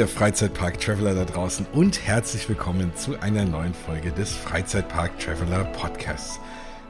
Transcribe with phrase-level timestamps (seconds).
[0.00, 6.40] Ihr Freizeitpark-Traveler da draußen und herzlich willkommen zu einer neuen Folge des Freizeitpark-Traveler Podcasts.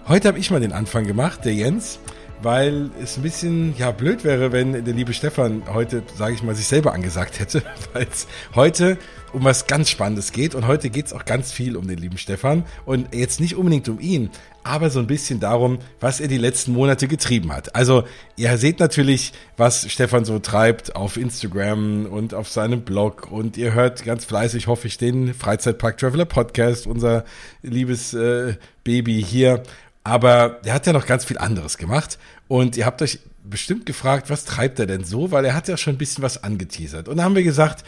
[0.06, 1.98] Heute habe ich mal den Anfang gemacht, der Jens,
[2.43, 6.54] weil es ein bisschen ja blöd wäre, wenn der liebe Stefan heute, sage ich mal,
[6.54, 7.62] sich selber angesagt hätte,
[7.93, 8.98] weil es heute
[9.32, 10.54] um was ganz Spannendes geht.
[10.54, 12.64] Und heute geht es auch ganz viel um den lieben Stefan.
[12.85, 14.30] Und jetzt nicht unbedingt um ihn,
[14.64, 17.75] aber so ein bisschen darum, was er die letzten Monate getrieben hat.
[17.75, 18.04] Also
[18.36, 23.30] ihr seht natürlich, was Stefan so treibt auf Instagram und auf seinem Blog.
[23.30, 27.25] Und ihr hört ganz fleißig, hoffe ich, den Freizeitpark Traveler Podcast, unser
[27.63, 28.54] liebes äh,
[28.85, 29.63] Baby hier
[30.04, 32.19] aber der hat ja noch ganz viel anderes gemacht.
[32.48, 35.31] Und ihr habt euch bestimmt gefragt, was treibt er denn so?
[35.31, 37.08] Weil er hat ja schon ein bisschen was angeteasert.
[37.08, 37.84] Und da haben wir gesagt,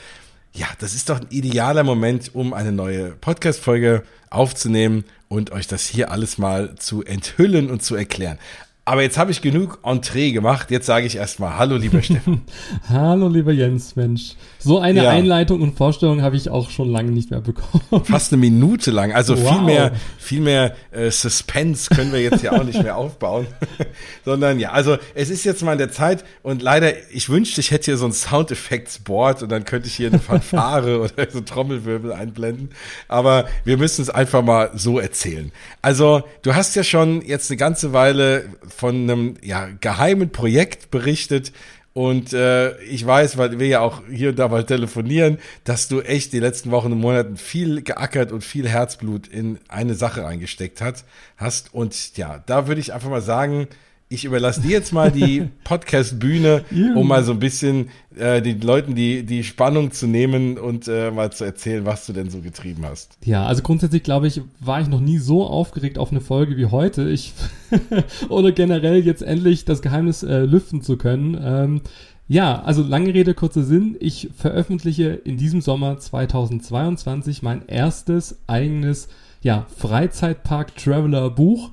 [0.53, 5.86] ja, das ist doch ein idealer Moment, um eine neue Podcast-Folge aufzunehmen und euch das
[5.86, 8.39] hier alles mal zu enthüllen und zu erklären.
[8.84, 10.70] Aber jetzt habe ich genug Entree gemacht.
[10.70, 12.42] Jetzt sage ich erstmal Hallo, lieber Steffen.
[12.89, 14.34] Hallo, lieber Jens, Mensch.
[14.64, 15.10] So eine ja.
[15.10, 17.82] Einleitung und Vorstellung habe ich auch schon lange nicht mehr bekommen.
[18.05, 19.12] Fast eine Minute lang.
[19.12, 19.55] Also wow.
[19.55, 23.46] viel mehr, viel mehr äh, Suspense können wir jetzt hier auch nicht mehr aufbauen.
[24.24, 27.70] Sondern ja, also es ist jetzt mal in der Zeit und leider, ich wünschte, ich
[27.70, 32.12] hätte hier so ein Soundeffekts-Board und dann könnte ich hier eine Fanfare oder so Trommelwirbel
[32.12, 32.70] einblenden.
[33.08, 35.50] Aber wir müssen es einfach mal so erzählen.
[35.80, 41.52] Also du hast ja schon jetzt eine ganze Weile von einem ja, geheimen Projekt berichtet.
[41.95, 46.01] Und äh, ich weiß, weil wir ja auch hier und da mal telefonieren, dass du
[46.01, 50.81] echt die letzten Wochen und Monaten viel geackert und viel Herzblut in eine Sache reingesteckt
[50.81, 51.05] hat,
[51.37, 51.75] hast.
[51.75, 53.69] Und ja, da würde ich einfach mal sagen,
[54.12, 58.94] ich überlasse dir jetzt mal die Podcast-Bühne, um mal so ein bisschen äh, den Leuten
[58.94, 62.84] die, die Spannung zu nehmen und äh, mal zu erzählen, was du denn so getrieben
[62.84, 63.16] hast.
[63.24, 66.66] Ja, also grundsätzlich glaube ich, war ich noch nie so aufgeregt auf eine Folge wie
[66.66, 67.08] heute.
[67.08, 67.33] Ich
[68.28, 71.39] oder generell jetzt endlich das Geheimnis äh, lüften zu können.
[71.42, 71.80] Ähm,
[72.28, 73.96] ja, also lange Rede, kurzer Sinn.
[73.98, 79.08] Ich veröffentliche in diesem Sommer 2022 mein erstes eigenes
[79.42, 81.70] ja, Freizeitpark-Traveler-Buch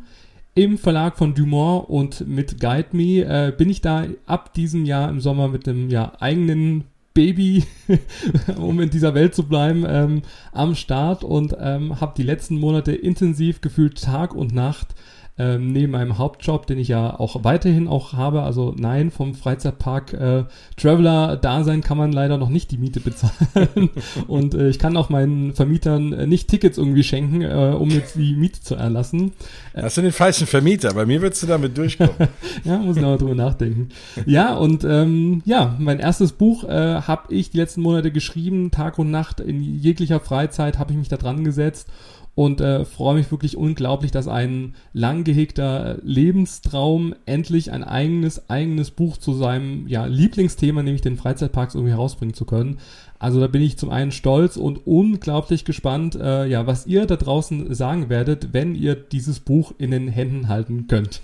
[0.60, 5.10] im Verlag von Dumont und mit Guide Me äh, bin ich da ab diesem Jahr
[5.10, 6.84] im Sommer mit einem ja, eigenen
[7.14, 7.64] Baby,
[8.58, 10.22] um in dieser Welt zu bleiben, ähm,
[10.52, 14.96] am Start und ähm, habe die letzten Monate intensiv gefühlt Tag und Nacht
[15.40, 18.44] ähm, neben meinem Hauptjob, den ich ja auch weiterhin auch habe.
[18.44, 20.44] Also nein, vom Freizeitpark äh,
[20.76, 23.90] Traveler Dasein kann man leider noch nicht die Miete bezahlen
[24.28, 28.16] und äh, ich kann auch meinen Vermietern äh, nicht Tickets irgendwie schenken, äh, um jetzt
[28.16, 29.32] die Miete zu erlassen.
[29.74, 30.94] Hast du den falschen Vermieter?
[30.94, 32.12] Bei mir würdest du damit durchkommen.
[32.66, 33.90] ja, muss ich noch mal drüber nachdenken.
[34.26, 39.00] Ja, und ähm, ja, mein erstes Buch äh, habe ich die letzten Monate geschrieben, Tag
[39.00, 41.88] und Nacht in jeglicher Freizeit habe ich mich da dran gesetzt
[42.36, 48.92] und äh, freue mich wirklich unglaublich, dass ein lang gehegter Lebenstraum endlich ein eigenes, eigenes
[48.92, 52.80] Buch zu seinem ja, Lieblingsthema, nämlich den Freizeitparks, irgendwie herausbringen zu können.
[53.20, 57.18] Also da bin ich zum einen stolz und unglaublich gespannt, äh, ja, was ihr da
[57.18, 61.22] draußen sagen werdet, wenn ihr dieses Buch in den Händen halten könnt.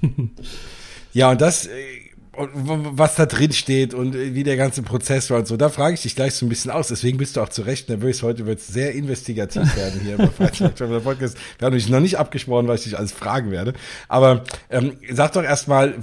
[1.14, 1.72] ja, und das äh,
[2.38, 5.58] was da drin steht und wie der ganze Prozess war und so.
[5.58, 6.90] Da frage ich dich gleich so ein bisschen aus.
[6.90, 8.24] Deswegen bist du auch zu Recht nervös.
[8.24, 11.38] Heute wird es sehr investigativ werden hier Freizeit Podcast.
[11.58, 13.74] Wir haben mich noch nicht abgesprochen, was ich dich alles fragen werde.
[14.08, 15.96] Aber ähm, sag doch erstmal,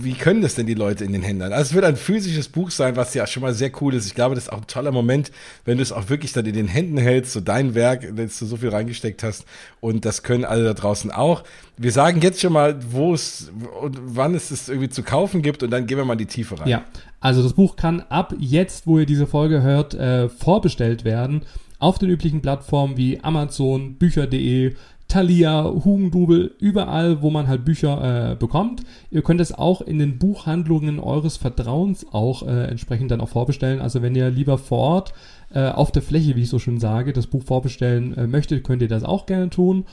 [0.00, 1.42] wie können das denn die Leute in den Händen?
[1.42, 4.06] Also es wird ein physisches Buch sein, was ja schon mal sehr cool ist.
[4.06, 5.30] Ich glaube, das ist auch ein toller Moment,
[5.64, 8.46] wenn du es auch wirklich dann in den Händen hältst, so dein Werk, das du
[8.46, 9.44] so viel reingesteckt hast.
[9.80, 11.44] Und das können alle da draußen auch.
[11.78, 15.62] Wir sagen jetzt schon mal, wo es und wann es es irgendwie zu kaufen gibt
[15.62, 16.68] und dann gehen wir mal in die Tiefe rein.
[16.68, 16.84] Ja,
[17.20, 21.42] also das Buch kann ab jetzt, wo ihr diese Folge hört, äh, vorbestellt werden
[21.78, 24.74] auf den üblichen Plattformen wie Amazon, Bücher.de,
[25.08, 28.82] Thalia, Hugendubel, überall, wo man halt Bücher äh, bekommt.
[29.10, 33.80] Ihr könnt es auch in den Buchhandlungen eures Vertrauens auch äh, entsprechend dann auch vorbestellen.
[33.80, 35.14] Also wenn ihr lieber vor Ort
[35.54, 38.82] äh, auf der Fläche, wie ich so schön sage, das Buch vorbestellen äh, möchtet, könnt
[38.82, 39.86] ihr das auch gerne tun.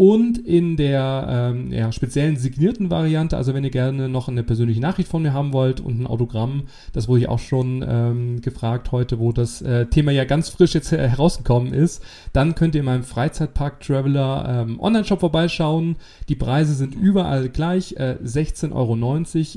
[0.00, 4.80] Und in der ähm, ja, speziellen signierten Variante, also wenn ihr gerne noch eine persönliche
[4.80, 8.92] Nachricht von mir haben wollt und ein Autogramm, das wurde ich auch schon ähm, gefragt
[8.92, 12.00] heute, wo das äh, Thema ja ganz frisch jetzt äh, herausgekommen ist,
[12.32, 15.96] dann könnt ihr in meinem Freizeitpark Traveler ähm, Online-Shop vorbeischauen.
[16.28, 17.96] Die Preise sind überall gleich.
[17.96, 18.94] Äh, 16,90 Euro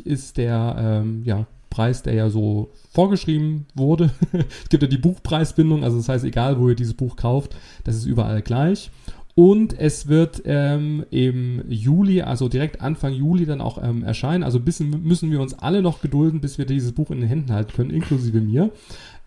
[0.05, 4.09] ist der ähm, ja, Preis, der ja so vorgeschrieben wurde.
[4.33, 7.95] es gibt ja die Buchpreisbindung, also das heißt, egal wo ihr dieses Buch kauft, das
[7.95, 8.89] ist überall gleich.
[9.35, 14.43] Und es wird ähm, im Juli, also direkt Anfang Juli dann auch ähm, erscheinen.
[14.43, 17.53] Also bisschen müssen wir uns alle noch gedulden, bis wir dieses Buch in den Händen
[17.53, 18.71] halten können, inklusive mir.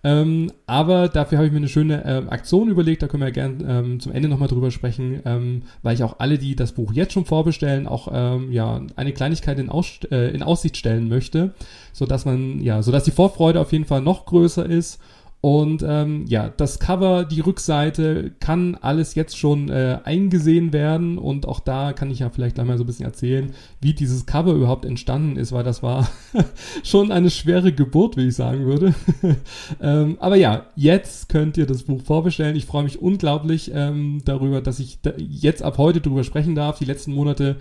[0.07, 3.65] Ähm, aber dafür habe ich mir eine schöne äh, Aktion überlegt, da können wir gerne
[3.67, 7.15] ähm, zum Ende nochmal drüber sprechen, ähm, weil ich auch alle, die das Buch jetzt
[7.15, 11.55] schon vorbestellen, auch ähm, ja eine Kleinigkeit in, Aus äh, in Aussicht stellen möchte,
[11.95, 15.01] sodass man, ja, sodass die Vorfreude auf jeden Fall noch größer ist
[15.45, 21.47] Und ähm, ja, das Cover, die Rückseite kann alles jetzt schon äh, eingesehen werden und
[21.47, 24.55] auch da kann ich ja vielleicht gleich mal so ein bisschen erzählen, wie dieses Cover
[24.55, 26.09] überhaupt entstanden ist, weil das war
[26.83, 28.95] schon eine schwere Geburt, wie ich sagen würde.
[29.83, 32.57] ähm, aber ja, jetzt könnt ihr das Buch vorbestellen.
[32.57, 36.79] Ich freue mich unglaublich ähm, darüber, dass ich da jetzt ab heute darüber sprechen darf.
[36.79, 37.57] Die letzten Monate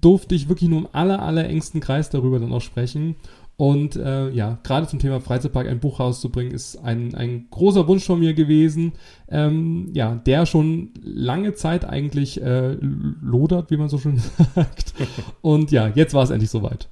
[0.00, 3.14] durfte ich wirklich nur im aller, aller engsten Kreis darüber dann auch sprechen.
[3.62, 8.04] Und äh, ja, gerade zum Thema Freizeitpark ein Buch rauszubringen, ist ein, ein großer Wunsch
[8.04, 8.94] von mir gewesen,
[9.28, 14.18] ähm, ja, der schon lange Zeit eigentlich äh, lodert, wie man so schön
[14.56, 14.94] sagt.
[15.42, 16.88] Und ja, jetzt war es endlich soweit.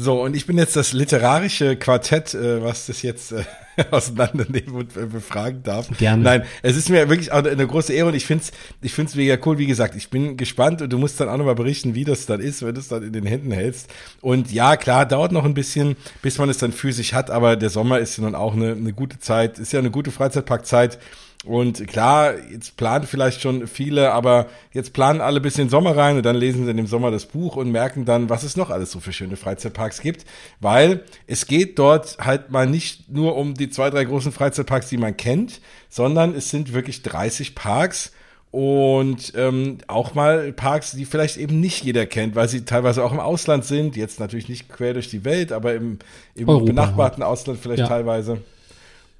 [0.00, 3.42] So, und ich bin jetzt das literarische Quartett, äh, was das jetzt äh,
[3.90, 5.88] auseinandernehmen und äh, befragen darf.
[5.98, 6.22] Gerne.
[6.22, 9.36] Nein, es ist mir wirklich eine große Ehre und ich finde es ich find's mega
[9.44, 9.58] cool.
[9.58, 12.40] Wie gesagt, ich bin gespannt und du musst dann auch nochmal berichten, wie das dann
[12.40, 13.90] ist, wenn du es dann in den Händen hältst.
[14.20, 17.68] Und ja, klar, dauert noch ein bisschen, bis man es dann physisch hat, aber der
[17.68, 21.00] Sommer ist ja nun auch eine, eine gute Zeit, ist ja eine gute Freizeitparkzeit.
[21.44, 25.96] Und klar, jetzt planen vielleicht schon viele, aber jetzt planen alle bis in den Sommer
[25.96, 28.56] rein und dann lesen sie in dem Sommer das Buch und merken dann, was es
[28.56, 30.26] noch alles so für schöne Freizeitparks gibt,
[30.60, 34.96] weil es geht dort halt mal nicht nur um die zwei, drei großen Freizeitparks, die
[34.96, 38.10] man kennt, sondern es sind wirklich 30 Parks
[38.50, 43.12] und ähm, auch mal Parks, die vielleicht eben nicht jeder kennt, weil sie teilweise auch
[43.12, 45.98] im Ausland sind, jetzt natürlich nicht quer durch die Welt, aber im,
[46.34, 47.88] im benachbarten Ausland vielleicht ja.
[47.88, 48.38] teilweise.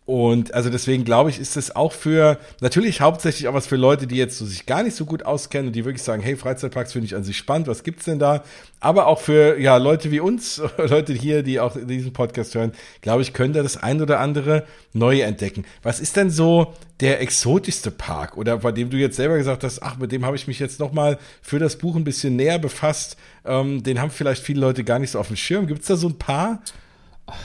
[0.08, 4.06] Und also deswegen glaube ich, ist es auch für, natürlich hauptsächlich auch was für Leute,
[4.06, 6.94] die jetzt so sich gar nicht so gut auskennen und die wirklich sagen, hey, Freizeitparks
[6.94, 8.42] finde ich an sich spannend, was gibt's denn da?
[8.80, 12.72] Aber auch für, ja, Leute wie uns, Leute hier, die auch diesen Podcast hören,
[13.02, 14.64] glaube ich, können da das ein oder andere
[14.94, 15.66] Neue entdecken.
[15.82, 19.82] Was ist denn so der exotischste Park oder bei dem du jetzt selber gesagt hast,
[19.82, 23.18] ach, mit dem habe ich mich jetzt nochmal für das Buch ein bisschen näher befasst,
[23.44, 25.66] ähm, den haben vielleicht viele Leute gar nicht so auf dem Schirm.
[25.66, 26.62] Gibt's da so ein paar?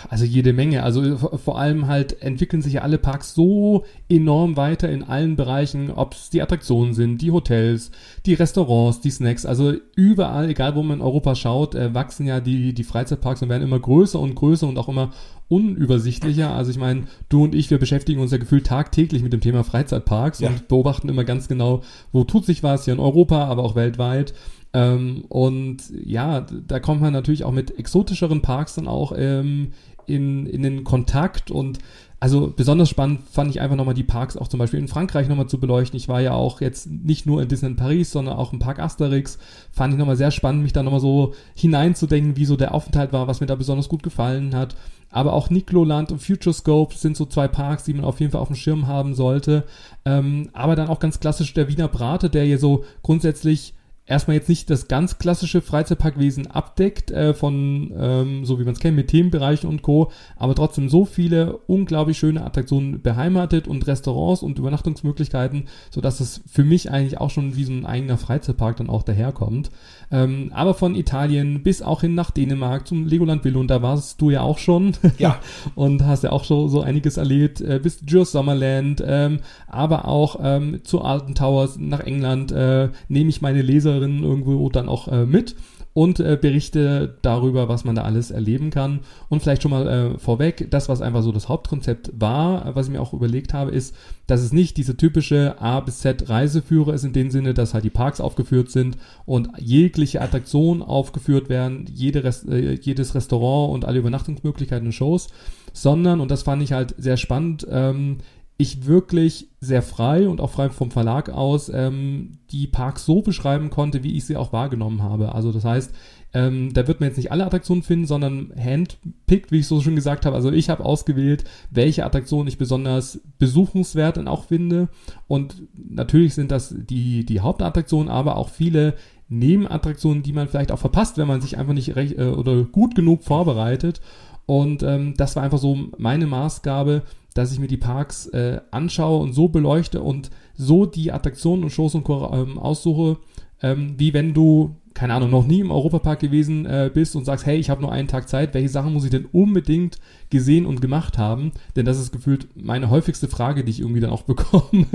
[0.10, 0.84] Also jede Menge.
[0.84, 5.92] Also vor allem halt entwickeln sich ja alle Parks so enorm weiter in allen Bereichen,
[5.92, 7.92] ob es die Attraktionen sind, die Hotels,
[8.26, 9.46] die Restaurants, die Snacks.
[9.46, 13.50] Also überall, egal wo man in Europa schaut, äh, wachsen ja die, die Freizeitparks und
[13.50, 15.12] werden immer größer und größer und auch immer
[15.50, 16.52] unübersichtlicher.
[16.52, 19.64] Also ich meine, du und ich, wir beschäftigen uns ja gefühlt tagtäglich mit dem Thema
[19.64, 20.50] Freizeitparks ja.
[20.50, 21.82] und beobachten immer ganz genau,
[22.12, 24.34] wo tut sich was hier in Europa, aber auch weltweit.
[24.74, 29.72] Ähm, und ja, da kommt man natürlich auch mit exotischeren Parks dann auch ähm,
[30.08, 31.80] in, in den Kontakt und
[32.24, 35.48] also besonders spannend fand ich einfach nochmal die Parks auch zum Beispiel in Frankreich nochmal
[35.48, 35.98] zu beleuchten.
[35.98, 39.38] Ich war ja auch jetzt nicht nur in Disneyland Paris, sondern auch im Park Asterix.
[39.74, 43.28] Fand ich nochmal sehr spannend, mich da nochmal so hineinzudenken, wie so der Aufenthalt war,
[43.28, 44.78] was mir da besonders gut gefallen hat.
[45.10, 48.48] Aber auch Nikloland und Futurescope sind so zwei Parks, die man auf jeden Fall auf
[48.48, 49.66] dem Schirm haben sollte.
[50.06, 53.74] Ähm, aber dann auch ganz klassisch der Wiener Brate, der hier so grundsätzlich
[54.06, 58.80] erstmal jetzt nicht das ganz klassische Freizeitparkwesen abdeckt, äh, von ähm, so wie man es
[58.80, 64.44] kennt, mit Themenbereichen und Co., aber trotzdem so viele unglaublich schöne Attraktionen beheimatet und Restaurants
[64.44, 68.90] und Übernachtungsmöglichkeiten, sodass es für mich eigentlich auch schon wie so ein eigener Freizeitpark dann
[68.90, 69.72] auch daherkommt.
[70.12, 74.30] Ähm, aber von Italien bis auch hin nach Dänemark zum Legoland Villund, da warst du
[74.30, 74.94] ja auch schon.
[75.18, 75.40] Ja.
[75.76, 77.62] und hast ja auch so, so einiges erlebt.
[77.62, 83.30] Äh, bis Jure Summerland, ähm, aber auch ähm, zu Alton Towers nach England äh, nehme
[83.30, 83.62] ich meine
[83.94, 85.56] Leserinnen irgendwo dann auch äh, mit
[85.94, 89.02] und äh, berichte darüber, was man da alles erleben kann.
[89.30, 92.92] Und vielleicht schon mal äh, vorweg, das, was einfach so das Hauptkonzept war, was ich
[92.92, 93.96] mir auch überlegt habe, ist,
[94.26, 97.84] dass es nicht diese typische A bis Z Reiseführer ist in dem Sinne, dass halt
[97.84, 103.86] die Parks aufgeführt sind und jegliche Attraktionen aufgeführt werden, jede Rest, äh, jedes Restaurant und
[103.86, 105.28] alle Übernachtungsmöglichkeiten und Shows,
[105.74, 108.18] sondern, und das fand ich halt sehr spannend, ähm,
[108.64, 113.70] ich wirklich sehr frei und auch frei vom Verlag aus ähm, die Parks so beschreiben
[113.70, 115.36] konnte, wie ich sie auch wahrgenommen habe.
[115.36, 115.94] Also das heißt,
[116.34, 119.96] ähm, da wird man jetzt nicht alle Attraktionen finden, sondern handpickt, wie ich so schon
[119.96, 120.36] gesagt habe.
[120.36, 124.90] Also ich habe ausgewählt, welche Attraktionen ich besonders besuchenswert und auch finde.
[125.28, 128.96] Und natürlich sind das die, die Hauptattraktionen, aber auch viele
[129.30, 132.96] Nebenattraktionen, die man vielleicht auch verpasst, wenn man sich einfach nicht recht äh, oder gut
[132.96, 134.02] genug vorbereitet.
[134.46, 137.04] Und ähm, das war einfach so meine Maßgabe,
[137.34, 141.72] dass ich mir die Parks äh, anschaue und so beleuchte und so die Attraktionen und
[141.72, 142.08] Shows und.
[142.10, 143.18] Ähm, aussuche,
[143.62, 147.46] ähm, wie wenn du keine Ahnung, noch nie im Europapark gewesen äh, bist und sagst,
[147.46, 150.00] hey, ich habe nur einen Tag Zeit, welche Sachen muss ich denn unbedingt
[150.30, 151.52] gesehen und gemacht haben?
[151.76, 154.86] Denn das ist gefühlt meine häufigste Frage, die ich irgendwie dann auch bekomme.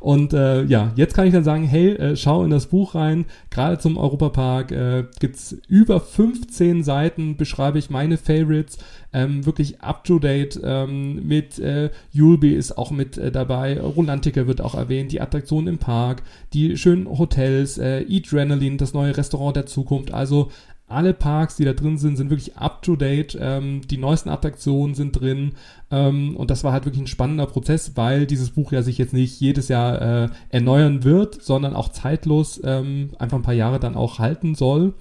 [0.00, 3.24] Und äh, ja, jetzt kann ich dann sagen, hey, äh, schau in das Buch rein.
[3.50, 8.78] Gerade zum Europapark äh, gibt's über 15 Seiten, beschreibe ich meine Favorites,
[9.12, 14.74] ähm, wirklich up-to-date ähm, mit äh, Julbi ist auch mit äh, dabei, Rolantica wird auch
[14.74, 20.12] erwähnt, die Attraktionen im Park, die schönen Hotels, äh, Adrenaline, das neue Restaurant der Zukunft,
[20.12, 20.50] also
[20.92, 23.36] alle Parks, die da drin sind, sind wirklich up to date.
[23.40, 25.52] Ähm, die neuesten Attraktionen sind drin.
[25.90, 29.14] Ähm, und das war halt wirklich ein spannender Prozess, weil dieses Buch ja sich jetzt
[29.14, 33.96] nicht jedes Jahr äh, erneuern wird, sondern auch zeitlos ähm, einfach ein paar Jahre dann
[33.96, 34.94] auch halten soll.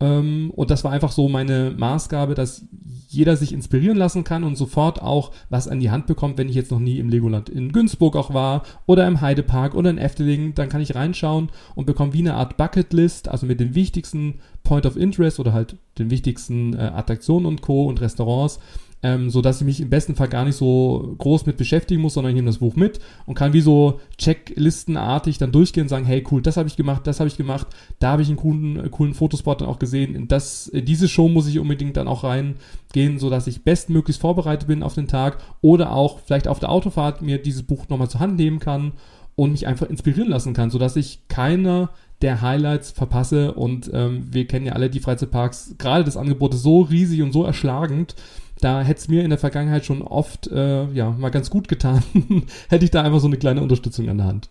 [0.00, 2.64] Ähm, und das war einfach so meine Maßgabe, dass
[3.08, 6.54] jeder sich inspirieren lassen kann und sofort auch was an die Hand bekommt, wenn ich
[6.54, 10.54] jetzt noch nie im Legoland in Günzburg auch war oder im Heidepark oder in Efteling,
[10.54, 14.84] dann kann ich reinschauen und bekomme wie eine Art Bucketlist, also mit den wichtigsten Point
[14.84, 17.86] of Interest oder halt den wichtigsten äh, Attraktionen und Co.
[17.86, 18.60] und Restaurants
[19.02, 22.14] ähm, so dass ich mich im besten Fall gar nicht so groß mit beschäftigen muss,
[22.14, 26.04] sondern ich nehme das Buch mit und kann wie so Checklistenartig dann durchgehen und sagen,
[26.04, 27.68] hey cool, das habe ich gemacht, das habe ich gemacht,
[28.00, 31.08] da habe ich einen coolen, äh, coolen Fotospot dann auch gesehen, in, das, in diese
[31.08, 35.06] Show muss ich unbedingt dann auch reingehen, so dass ich bestmöglichst vorbereitet bin auf den
[35.06, 38.92] Tag oder auch vielleicht auf der Autofahrt mir dieses Buch nochmal zur Hand nehmen kann
[39.36, 41.90] und mich einfach inspirieren lassen kann, so dass ich keiner
[42.22, 43.52] der Highlights verpasse.
[43.52, 47.32] Und ähm, wir kennen ja alle die Freizeitparks, gerade das Angebot ist so riesig und
[47.32, 48.16] so erschlagend,
[48.60, 52.02] da hätte es mir in der Vergangenheit schon oft äh, ja mal ganz gut getan,
[52.68, 54.50] hätte ich da einfach so eine kleine Unterstützung an der Hand.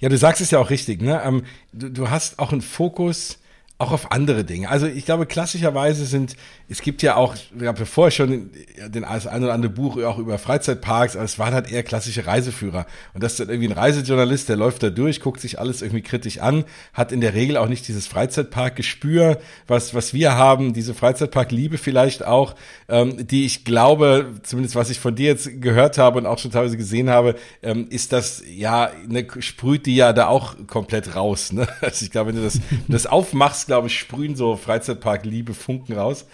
[0.00, 1.20] Ja, du sagst es ja auch richtig, ne?
[1.24, 1.42] Ähm,
[1.72, 3.38] du, du hast auch einen Fokus
[3.80, 4.68] auch auf andere Dinge.
[4.68, 6.34] Also ich glaube, klassischerweise sind,
[6.68, 8.50] es gibt ja auch, ich habe vorher schon
[8.88, 12.86] den ein oder andere Buch auch über Freizeitparks, aber es waren halt eher klassische Reiseführer.
[13.14, 16.02] Und das ist dann irgendwie ein Reisejournalist, der läuft da durch, guckt sich alles irgendwie
[16.02, 20.92] kritisch an, hat in der Regel auch nicht dieses Freizeitparkgespür, was, was wir haben, diese
[20.92, 22.56] Freizeitparkliebe vielleicht auch,
[22.88, 26.50] ähm, die ich glaube, zumindest was ich von dir jetzt gehört habe und auch schon
[26.50, 31.52] teilweise gesehen habe, ähm, ist das, ja, eine, sprüht die ja da auch komplett raus.
[31.52, 31.68] Ne?
[31.80, 36.26] Also ich glaube, wenn du das, das aufmachst, glaube ich, sprühen so Freizeitpark-Liebe Funken raus.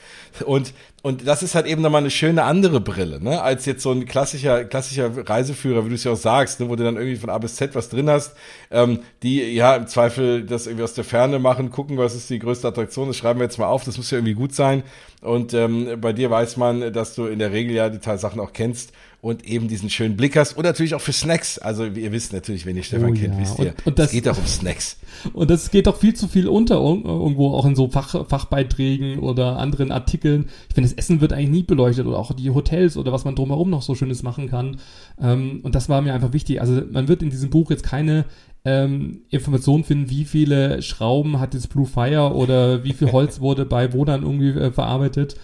[0.46, 0.72] Und,
[1.02, 3.42] und das ist halt eben nochmal eine schöne andere Brille, ne?
[3.42, 6.70] als jetzt so ein klassischer, klassischer Reiseführer, wie du es ja auch sagst, ne?
[6.70, 8.34] wo du dann irgendwie von A bis Z was drin hast,
[8.70, 12.38] ähm, die ja im Zweifel das irgendwie aus der Ferne machen, gucken, was ist die
[12.38, 14.82] größte Attraktion, das schreiben wir jetzt mal auf, das muss ja irgendwie gut sein.
[15.20, 18.52] Und ähm, bei dir weiß man, dass du in der Regel ja die Sachen auch
[18.52, 18.92] kennst
[19.24, 21.58] und eben diesen schönen Blick hast und natürlich auch für Snacks.
[21.58, 23.40] Also ihr wisst natürlich, wenn ihr Stefan oh, kennt, ja.
[23.40, 24.98] wisst ihr, und, und das, es geht auch um Snacks.
[25.32, 29.56] Und das geht doch viel zu viel unter irgendwo auch in so Fach, Fachbeiträgen oder
[29.56, 30.50] anderen Artikeln.
[30.68, 33.34] Ich finde, das Essen wird eigentlich nie beleuchtet oder auch die Hotels oder was man
[33.34, 34.76] drumherum noch so Schönes machen kann.
[35.18, 36.60] Ähm, und das war mir einfach wichtig.
[36.60, 38.26] Also man wird in diesem Buch jetzt keine
[38.66, 43.64] ähm, Informationen finden, wie viele Schrauben hat jetzt Blue Fire oder wie viel Holz wurde
[43.64, 45.36] bei wo dann irgendwie äh, verarbeitet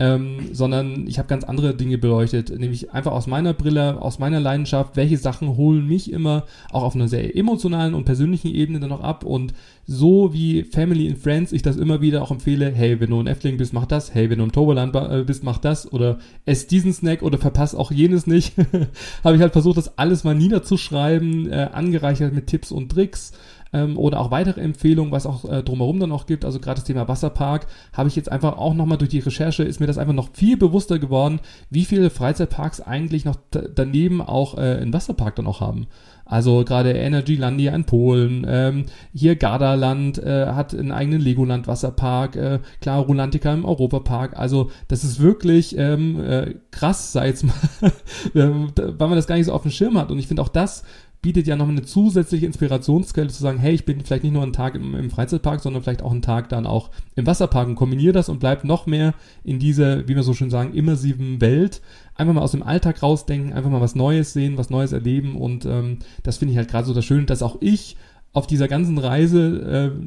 [0.00, 4.38] ähm, sondern ich habe ganz andere Dinge beleuchtet, nämlich einfach aus meiner Brille, aus meiner
[4.38, 8.90] Leidenschaft, welche Sachen holen mich immer auch auf einer sehr emotionalen und persönlichen Ebene dann
[8.90, 9.24] noch ab.
[9.24, 9.54] Und
[9.86, 13.26] so wie Family and Friends ich das immer wieder auch empfehle, hey, wenn du ein
[13.26, 15.92] Effling bist, mach das, hey, wenn du im Toverland äh, bist, mach das.
[15.92, 18.54] Oder ess diesen Snack oder verpass auch jenes nicht,
[19.24, 23.32] habe ich halt versucht, das alles mal niederzuschreiben, äh, angereichert mit Tipps und Tricks,
[23.72, 26.44] ähm, oder auch weitere Empfehlungen, was auch äh, drumherum dann noch gibt.
[26.44, 29.80] Also gerade das Thema Wasserpark habe ich jetzt einfach auch nochmal durch die Recherche ist
[29.80, 34.78] mir das einfach noch viel bewusster geworden, wie viele Freizeitparks eigentlich noch daneben auch äh,
[34.80, 35.86] einen Wasserpark dann auch haben.
[36.28, 38.84] Also gerade Energylandia in Polen, ähm,
[39.14, 44.38] hier Gardaland äh, hat einen eigenen Legoland Wasserpark, äh, klar Rulantica im Europapark.
[44.38, 47.54] Also das ist wirklich ähm, äh, krass, sei jetzt mal,
[48.34, 50.10] weil man das gar nicht so auf dem Schirm hat.
[50.10, 50.84] Und ich finde auch das
[51.20, 54.52] bietet ja noch eine zusätzliche Inspirationsquelle zu sagen, hey, ich bin vielleicht nicht nur einen
[54.52, 58.12] Tag im, im, Freizeitpark, sondern vielleicht auch einen Tag dann auch im Wasserpark und kombiniere
[58.12, 61.80] das und bleibt noch mehr in dieser, wie wir so schön sagen, immersiven Welt.
[62.14, 65.64] Einfach mal aus dem Alltag rausdenken, einfach mal was Neues sehen, was Neues erleben und
[65.64, 67.96] ähm, das finde ich halt gerade so das Schöne, dass auch ich
[68.32, 70.02] auf dieser ganzen Reise äh,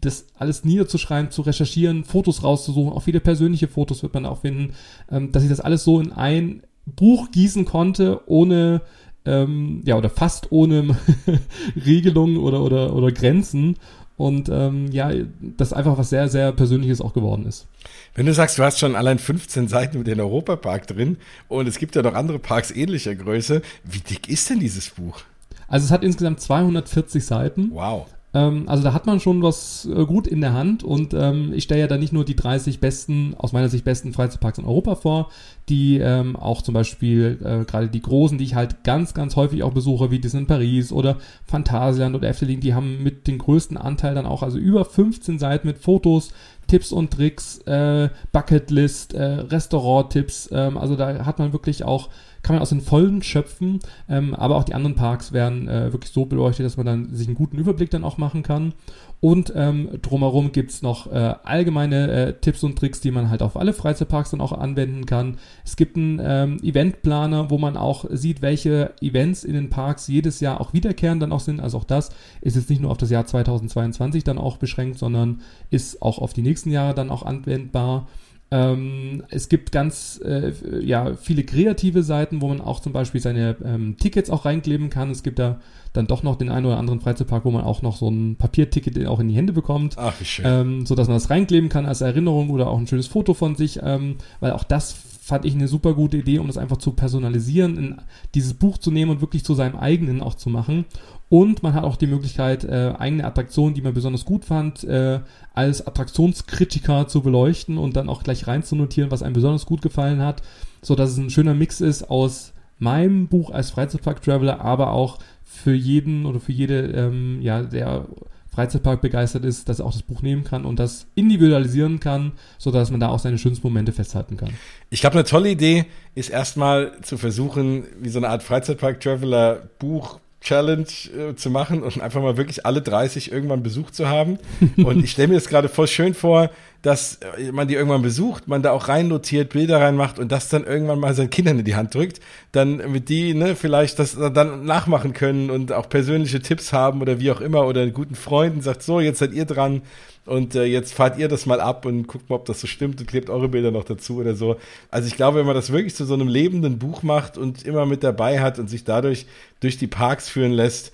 [0.00, 4.74] das alles niederzuschreiben, zu recherchieren, Fotos rauszusuchen, auch viele persönliche Fotos wird man auch finden,
[5.10, 8.82] ähm, dass ich das alles so in ein Buch gießen konnte, ohne
[9.24, 10.96] ähm, ja, oder fast ohne
[11.86, 13.76] Regelungen oder, oder, oder Grenzen.
[14.16, 17.66] Und ähm, ja, das einfach was sehr, sehr Persönliches auch geworden ist.
[18.14, 21.16] Wenn du sagst, du hast schon allein 15 Seiten über den Europapark drin
[21.48, 25.22] und es gibt ja noch andere Parks ähnlicher Größe, wie dick ist denn dieses Buch?
[25.66, 27.70] Also es hat insgesamt 240 Seiten.
[27.72, 28.06] Wow.
[28.34, 31.64] Ähm, also da hat man schon was äh, gut in der Hand und ähm, ich
[31.64, 34.96] stelle ja da nicht nur die 30 besten, aus meiner Sicht besten Freizeitparks in Europa
[34.96, 35.30] vor,
[35.68, 39.62] die ähm, auch zum Beispiel äh, gerade die großen, die ich halt ganz, ganz häufig
[39.62, 43.76] auch besuche, wie Disney in Paris oder Phantasialand oder Efteling, die haben mit den größten
[43.76, 46.32] Anteil dann auch, also über 15 Seiten mit Fotos,
[46.74, 52.08] Tipps und Tricks, äh, Bucketlist, äh, Restaurant-Tipps, ähm, also da hat man wirklich auch
[52.44, 56.12] kann man aus den Vollen schöpfen, ähm, aber auch die anderen Parks werden äh, wirklich
[56.12, 58.74] so beleuchtet, dass man dann sich einen guten Überblick dann auch machen kann.
[59.20, 63.56] Und ähm, drumherum gibt's noch äh, allgemeine äh, Tipps und Tricks, die man halt auf
[63.56, 65.38] alle Freizeitparks dann auch anwenden kann.
[65.64, 70.40] Es gibt einen ähm, Eventplaner, wo man auch sieht, welche Events in den Parks jedes
[70.40, 71.60] Jahr auch wiederkehren dann auch sind.
[71.60, 72.10] Also auch das
[72.42, 75.40] ist jetzt nicht nur auf das Jahr 2022 dann auch beschränkt, sondern
[75.70, 78.08] ist auch auf die nächsten Jahre dann auch anwendbar.
[78.50, 83.56] Ähm, es gibt ganz äh, ja, viele kreative Seiten, wo man auch zum Beispiel seine
[83.64, 85.10] ähm, Tickets auch reinkleben kann.
[85.10, 85.60] Es gibt da
[85.92, 89.06] dann doch noch den einen oder anderen Freizeitpark, wo man auch noch so ein Papierticket
[89.06, 89.96] auch in die Hände bekommt.
[89.96, 90.44] Ach, wie schön.
[90.46, 93.56] Ähm, so dass man das reinkleben kann als Erinnerung oder auch ein schönes Foto von
[93.56, 96.90] sich, ähm, weil auch das fand ich eine super gute Idee, um das einfach zu
[96.90, 97.96] personalisieren, in
[98.34, 100.84] dieses Buch zu nehmen und wirklich zu seinem eigenen auch zu machen.
[101.30, 105.20] Und man hat auch die Möglichkeit, äh, eigene Attraktionen, die man besonders gut fand, äh,
[105.54, 109.80] als Attraktionskritiker zu beleuchten und dann auch gleich rein zu notieren, was einem besonders gut
[109.80, 110.42] gefallen hat,
[110.82, 115.72] so dass es ein schöner Mix ist aus meinem Buch als Freizeitpark-Traveler, aber auch für
[115.72, 118.08] jeden oder für jede, ähm, ja, der
[118.54, 122.70] Freizeitpark begeistert ist, dass er auch das Buch nehmen kann und das individualisieren kann, so
[122.70, 124.50] dass man da auch seine schönsten Momente festhalten kann.
[124.90, 130.86] Ich glaube, eine tolle Idee ist erstmal zu versuchen, wie so eine Art Freizeitpark-Traveler-Buch Challenge
[130.86, 134.38] äh, zu machen und einfach mal wirklich alle 30 irgendwann besucht zu haben.
[134.76, 136.50] Und ich stelle mir das gerade voll schön vor,
[136.82, 140.50] dass äh, man die irgendwann besucht, man da auch rein notiert, Bilder reinmacht und das
[140.50, 142.20] dann irgendwann mal seinen Kindern in die Hand drückt,
[142.52, 147.20] dann mit die, ne, vielleicht das dann nachmachen können und auch persönliche Tipps haben oder
[147.20, 149.80] wie auch immer oder guten Freunden sagt, so, jetzt seid ihr dran
[150.26, 153.00] und äh, jetzt fahrt ihr das mal ab und guckt mal, ob das so stimmt
[153.00, 154.56] und klebt eure Bilder noch dazu oder so.
[154.90, 157.84] Also ich glaube, wenn man das wirklich zu so einem lebenden Buch macht und immer
[157.84, 159.26] mit dabei hat und sich dadurch
[159.60, 160.92] durch die Parks führen lässt,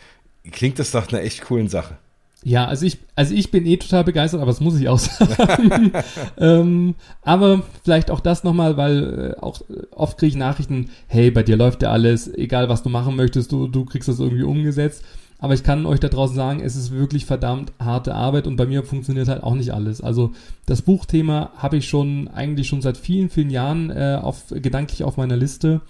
[0.51, 1.97] klingt das doch eine echt coolen Sache.
[2.43, 5.93] Ja, also ich, also ich bin eh total begeistert, aber das muss ich auch sagen.
[6.39, 11.31] ähm, aber vielleicht auch das nochmal, weil äh, auch äh, oft kriege ich Nachrichten, hey,
[11.31, 14.43] bei dir läuft ja alles, egal was du machen möchtest, du, du kriegst das irgendwie
[14.43, 15.05] umgesetzt.
[15.41, 18.67] Aber ich kann euch da draußen sagen, es ist wirklich verdammt harte Arbeit und bei
[18.67, 20.03] mir funktioniert halt auch nicht alles.
[20.03, 20.33] Also
[20.67, 25.17] das Buchthema habe ich schon eigentlich schon seit vielen, vielen Jahren äh, auf, gedanklich auf
[25.17, 25.81] meiner Liste.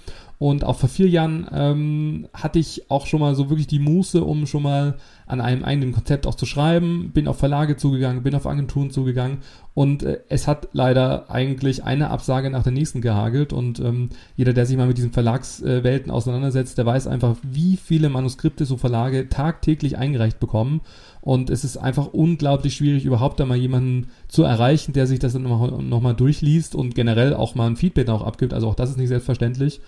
[0.40, 4.24] Und auch vor vier Jahren ähm, hatte ich auch schon mal so wirklich die Muße,
[4.24, 8.34] um schon mal an einem eigenen Konzept auch zu schreiben, bin auf Verlage zugegangen, bin
[8.34, 9.40] auf Agenturen zugegangen.
[9.74, 13.52] Und äh, es hat leider eigentlich eine Absage nach der nächsten gehagelt.
[13.52, 18.08] Und ähm, jeder, der sich mal mit diesen Verlagswelten auseinandersetzt, der weiß einfach, wie viele
[18.08, 20.80] Manuskripte so Verlage tagtäglich eingereicht bekommen.
[21.20, 25.34] Und es ist einfach unglaublich schwierig, überhaupt da mal jemanden zu erreichen, der sich das
[25.34, 28.74] dann nochmal noch mal durchliest und generell auch mal ein Feedback auch abgibt, also auch
[28.74, 29.82] das ist nicht selbstverständlich.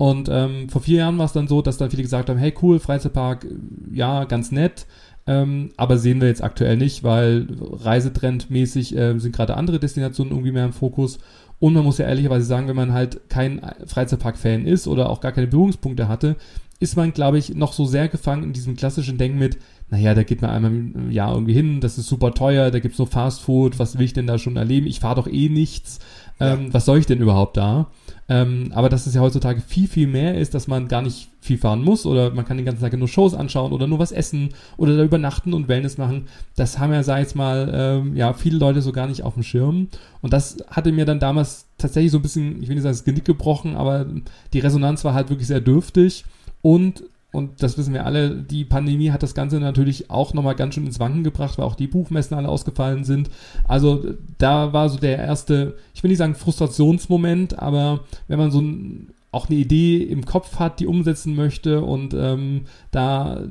[0.00, 2.54] Und ähm, vor vier Jahren war es dann so, dass da viele gesagt haben, hey
[2.62, 3.46] cool, Freizeitpark,
[3.92, 4.86] ja, ganz nett,
[5.26, 10.52] ähm, aber sehen wir jetzt aktuell nicht, weil reisetrendmäßig äh, sind gerade andere Destinationen irgendwie
[10.52, 11.18] mehr im Fokus.
[11.58, 15.32] Und man muss ja ehrlicherweise sagen, wenn man halt kein Freizeitpark-Fan ist oder auch gar
[15.32, 16.36] keine Berührungspunkte hatte,
[16.78, 19.58] ist man, glaube ich, noch so sehr gefangen in diesem klassischen Denken mit,
[19.90, 22.96] naja, da geht man einmal im Jahr irgendwie hin, das ist super teuer, da gibt's
[22.96, 24.86] nur Fast Food, was will ich denn da schon erleben?
[24.86, 25.98] Ich fahre doch eh nichts.
[26.40, 26.72] Ähm.
[26.72, 27.88] Was soll ich denn überhaupt da?
[28.30, 31.58] Ähm, aber dass es ja heutzutage viel, viel mehr ist, dass man gar nicht viel
[31.58, 34.50] fahren muss oder man kann den ganzen Tag nur Shows anschauen oder nur was essen
[34.76, 36.28] oder da übernachten und Wellness machen.
[36.54, 39.34] Das haben ja, sag ich jetzt mal, ähm, ja, viele Leute so gar nicht auf
[39.34, 39.88] dem Schirm.
[40.22, 43.04] Und das hatte mir dann damals tatsächlich so ein bisschen, ich will nicht sagen, das
[43.04, 44.06] Genick gebrochen, aber
[44.52, 46.24] die Resonanz war halt wirklich sehr dürftig.
[46.62, 50.74] Und und das wissen wir alle, die Pandemie hat das Ganze natürlich auch nochmal ganz
[50.74, 53.30] schön ins Wanken gebracht, weil auch die Buchmessen alle ausgefallen sind.
[53.68, 54.04] Also
[54.38, 59.10] da war so der erste, ich will nicht sagen Frustrationsmoment, aber wenn man so ein,
[59.30, 63.42] auch eine Idee im Kopf hat, die umsetzen möchte und ähm, da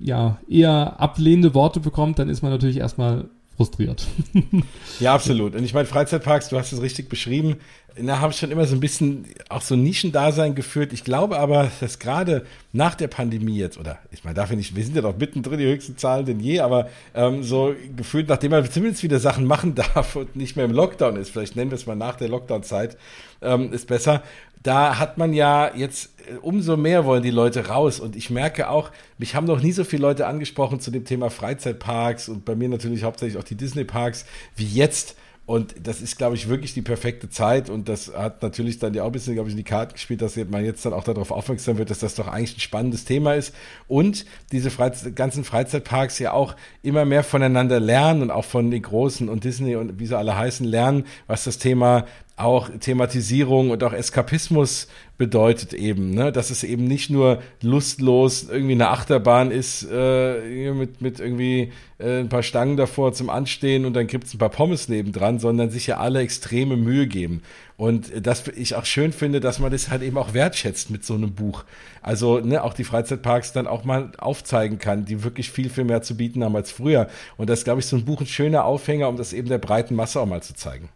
[0.00, 3.28] ja eher ablehnende Worte bekommt, dann ist man natürlich erstmal
[3.58, 4.06] frustriert.
[5.00, 5.56] ja, absolut.
[5.56, 7.56] Und ich meine, Freizeitparks, du hast es richtig beschrieben,
[8.00, 10.92] da habe ich schon immer so ein bisschen auch so ein Nischendasein geführt.
[10.92, 14.84] Ich glaube aber, dass gerade nach der Pandemie jetzt, oder ich meine, dafür nicht, wir
[14.84, 18.70] sind ja doch mittendrin die höchsten Zahlen denn je, aber ähm, so gefühlt, nachdem man
[18.70, 21.86] zumindest wieder Sachen machen darf und nicht mehr im Lockdown ist, vielleicht nennen wir es
[21.86, 22.96] mal nach der Lockdown-Zeit,
[23.42, 24.22] ähm, ist besser.
[24.62, 28.00] Da hat man ja jetzt äh, umso mehr wollen die Leute raus.
[28.00, 31.30] Und ich merke auch, mich haben noch nie so viele Leute angesprochen zu dem Thema
[31.30, 34.24] Freizeitparks und bei mir natürlich hauptsächlich auch die Disney-Parks
[34.56, 35.16] wie jetzt
[35.48, 37.70] und das ist, glaube ich, wirklich die perfekte Zeit.
[37.70, 40.20] Und das hat natürlich dann ja auch ein bisschen, glaube ich, in die Karten gespielt,
[40.20, 43.32] dass man jetzt dann auch darauf aufmerksam wird, dass das doch eigentlich ein spannendes Thema
[43.32, 43.54] ist.
[43.86, 48.82] Und diese Freize ganzen Freizeitparks ja auch immer mehr voneinander lernen und auch von den
[48.82, 52.04] Großen und Disney und wie sie alle heißen lernen, was das Thema
[52.38, 56.30] auch Thematisierung und auch Eskapismus bedeutet eben, ne?
[56.30, 62.20] dass es eben nicht nur lustlos irgendwie eine Achterbahn ist äh, mit, mit irgendwie äh,
[62.20, 65.88] ein paar Stangen davor zum Anstehen und dann gibt's ein paar Pommes nebendran, sondern sich
[65.88, 67.42] ja alle extreme Mühe geben.
[67.76, 71.14] Und das ich auch schön finde, dass man das halt eben auch wertschätzt mit so
[71.14, 71.64] einem Buch.
[72.00, 76.02] Also ne, auch die Freizeitparks dann auch mal aufzeigen kann, die wirklich viel, viel mehr
[76.02, 77.08] zu bieten haben als früher.
[77.36, 79.96] Und das glaube ich, so ein Buch ein schöner Aufhänger, um das eben der breiten
[79.96, 80.88] Masse auch mal zu zeigen.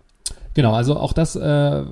[0.54, 1.82] Genau, also auch das, äh,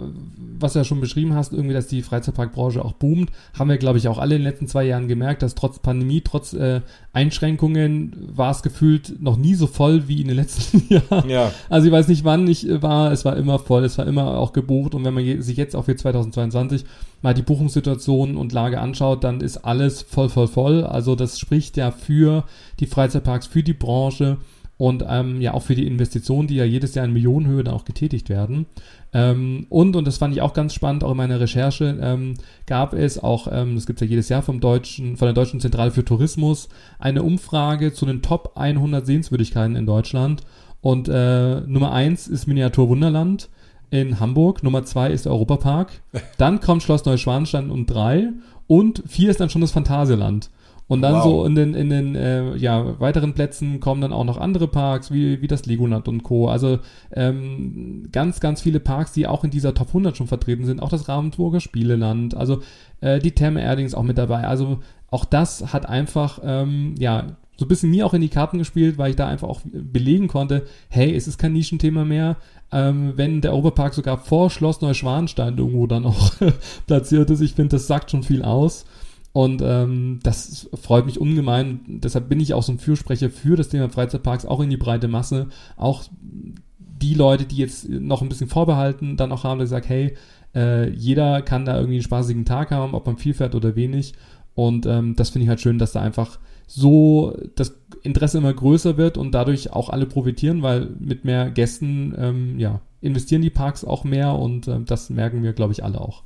[0.58, 3.98] was du ja schon beschrieben hast, irgendwie, dass die Freizeitparkbranche auch boomt, haben wir, glaube
[3.98, 8.28] ich, auch alle in den letzten zwei Jahren gemerkt, dass trotz Pandemie, trotz äh, Einschränkungen
[8.34, 11.28] war es gefühlt noch nie so voll wie in den letzten Jahren.
[11.28, 11.52] Ja.
[11.68, 14.52] Also ich weiß nicht, wann ich war, es war immer voll, es war immer auch
[14.52, 16.84] gebucht und wenn man sich jetzt auch für 2022
[17.22, 20.84] mal die Buchungssituation und Lage anschaut, dann ist alles voll, voll, voll.
[20.84, 22.44] Also das spricht ja für
[22.78, 24.38] die Freizeitparks, für die Branche
[24.80, 27.84] und ähm, ja auch für die Investitionen, die ja jedes Jahr in Millionenhöhe dann auch
[27.84, 28.64] getätigt werden.
[29.12, 32.94] Ähm, und, und das fand ich auch ganz spannend, auch in meiner Recherche, ähm, gab
[32.94, 35.90] es auch, ähm, das gibt es ja jedes Jahr vom deutschen, von der Deutschen Zentrale
[35.90, 40.44] für Tourismus, eine Umfrage zu den Top 100 Sehenswürdigkeiten in Deutschland.
[40.80, 43.50] Und äh, Nummer eins ist Miniatur Wunderland
[43.90, 45.92] in Hamburg, Nummer zwei ist der Europapark,
[46.38, 48.30] dann kommt Schloss Neuschwanstein und drei
[48.66, 50.48] und vier ist dann schon das Phantasialand.
[50.90, 51.22] Und dann wow.
[51.22, 55.12] so in den, in den äh, ja, weiteren Plätzen kommen dann auch noch andere Parks,
[55.12, 56.48] wie, wie das Legoland und Co.
[56.48, 56.80] Also
[57.12, 60.82] ähm, ganz, ganz viele Parks, die auch in dieser Top 100 schon vertreten sind.
[60.82, 62.60] Auch das Ravensburger Spieleland, also
[63.02, 64.48] äh, die Therme Erding ist auch mit dabei.
[64.48, 64.80] Also
[65.12, 68.98] auch das hat einfach, ähm, ja, so ein bisschen mir auch in die Karten gespielt,
[68.98, 72.36] weil ich da einfach auch belegen konnte, hey, es ist kein Nischenthema mehr.
[72.72, 76.32] Ähm, wenn der Oberpark sogar vor Schloss Neuschwanstein irgendwo dann auch
[76.88, 78.86] platziert ist, ich finde, das sagt schon viel aus.
[79.32, 81.80] Und ähm, das freut mich ungemein.
[81.86, 85.08] Deshalb bin ich auch so ein Fürsprecher für das Thema Freizeitparks, auch in die breite
[85.08, 85.48] Masse.
[85.76, 90.16] Auch die Leute, die jetzt noch ein bisschen vorbehalten, dann auch haben, die sagen, hey,
[90.54, 94.14] äh, jeder kann da irgendwie einen spaßigen Tag haben, ob man viel fährt oder wenig.
[94.54, 98.96] Und ähm, das finde ich halt schön, dass da einfach so das Interesse immer größer
[98.96, 103.84] wird und dadurch auch alle profitieren, weil mit mehr Gästen ähm, ja, investieren die Parks
[103.84, 106.22] auch mehr und äh, das merken wir, glaube ich, alle auch.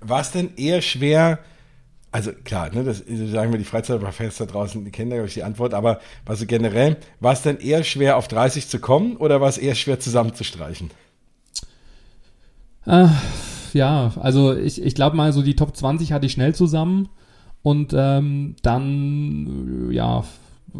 [0.00, 1.38] War es denn eher schwer,
[2.12, 5.34] also klar, ne, das sagen wir die Freizeitfans da draußen, die kennen da glaube ich
[5.34, 9.40] die Antwort, aber also generell, war es denn eher schwer auf 30 zu kommen oder
[9.40, 10.90] war es eher schwer zusammenzustreichen?
[12.86, 13.08] Äh,
[13.72, 17.08] ja, also ich, ich glaube mal so die Top 20 hatte ich schnell zusammen
[17.62, 20.24] und ähm, dann ja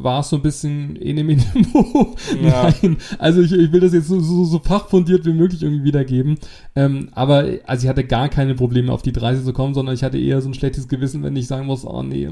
[0.02, 2.14] war es so ein bisschen ene minimo.
[2.42, 2.70] Ja.
[2.82, 6.38] Nein, also ich, ich will das jetzt so, so, so fachfundiert wie möglich irgendwie wiedergeben.
[6.74, 10.02] Ähm, aber also ich hatte gar keine Probleme auf die 30 zu kommen, sondern ich
[10.02, 12.28] hatte eher so ein schlechtes Gewissen, wenn ich sagen muss, oh nee,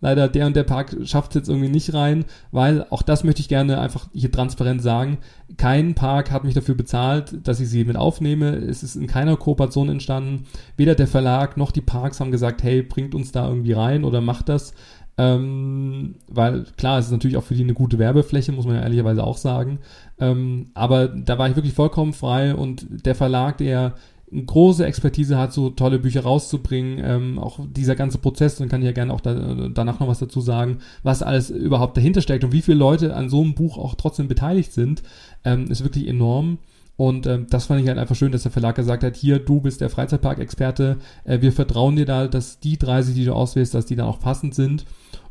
[0.00, 3.40] leider der und der Park schafft es jetzt irgendwie nicht rein, weil auch das möchte
[3.40, 5.18] ich gerne einfach hier transparent sagen.
[5.56, 8.56] Kein Park hat mich dafür bezahlt, dass ich sie mit aufnehme.
[8.56, 10.44] Es ist in keiner Kooperation entstanden.
[10.76, 14.20] Weder der Verlag noch die Parks haben gesagt, hey, bringt uns da irgendwie rein oder
[14.20, 14.74] macht das.
[15.18, 18.82] Ähm, weil klar, es ist natürlich auch für die eine gute Werbefläche, muss man ja
[18.82, 19.78] ehrlicherweise auch sagen.
[20.18, 23.94] Ähm, aber da war ich wirklich vollkommen frei und der Verlag, der
[24.34, 28.86] große Expertise hat, so tolle Bücher rauszubringen, ähm, auch dieser ganze Prozess, dann kann ich
[28.86, 32.52] ja gerne auch da, danach noch was dazu sagen, was alles überhaupt dahinter steckt und
[32.52, 35.02] wie viele Leute an so einem Buch auch trotzdem beteiligt sind,
[35.44, 36.58] ähm, ist wirklich enorm.
[37.02, 39.60] Und ähm, das fand ich halt einfach schön, dass der Verlag gesagt hat, hier, du
[39.60, 43.86] bist der Freizeitpark-Experte, äh, wir vertrauen dir da, dass die 30, die du auswählst, dass
[43.86, 44.84] die dann auch passend sind.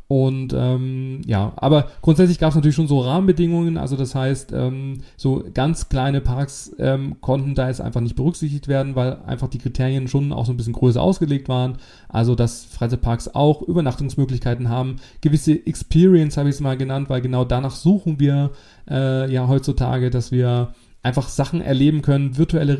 [0.06, 3.78] Und ähm, ja, aber grundsätzlich gab es natürlich schon so Rahmenbedingungen.
[3.78, 8.68] Also das heißt, ähm, so ganz kleine Parks ähm, konnten da jetzt einfach nicht berücksichtigt
[8.68, 11.78] werden, weil einfach die Kriterien schon auch so ein bisschen größer ausgelegt waren.
[12.10, 14.96] Also dass Freizeitparks auch Übernachtungsmöglichkeiten haben.
[15.22, 18.50] Gewisse Experience habe ich es mal genannt, weil genau danach suchen wir
[18.90, 22.74] äh, ja heutzutage, dass wir einfach Sachen erleben können, virtuelle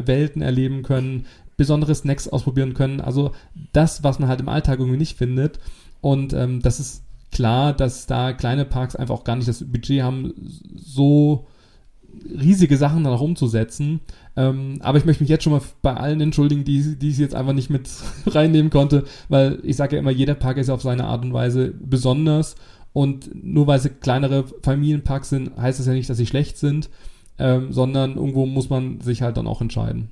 [0.00, 3.00] äh, Welten erleben können, besondere Snacks ausprobieren können.
[3.00, 3.32] Also
[3.72, 5.58] das, was man halt im Alltag irgendwie nicht findet.
[6.00, 10.02] Und ähm, das ist klar, dass da kleine Parks einfach auch gar nicht das Budget
[10.02, 10.34] haben,
[10.76, 11.46] so
[12.30, 14.00] riesige Sachen dann auch umzusetzen.
[14.36, 17.34] Ähm, aber ich möchte mich jetzt schon mal bei allen entschuldigen, die, die ich jetzt
[17.34, 17.88] einfach nicht mit
[18.26, 21.74] reinnehmen konnte, weil ich sage ja immer, jeder Park ist auf seine Art und Weise
[21.80, 22.56] besonders.
[22.92, 26.88] Und nur weil sie kleinere Familienparks sind, heißt das ja nicht, dass sie schlecht sind,
[27.38, 30.10] ähm, sondern irgendwo muss man sich halt dann auch entscheiden.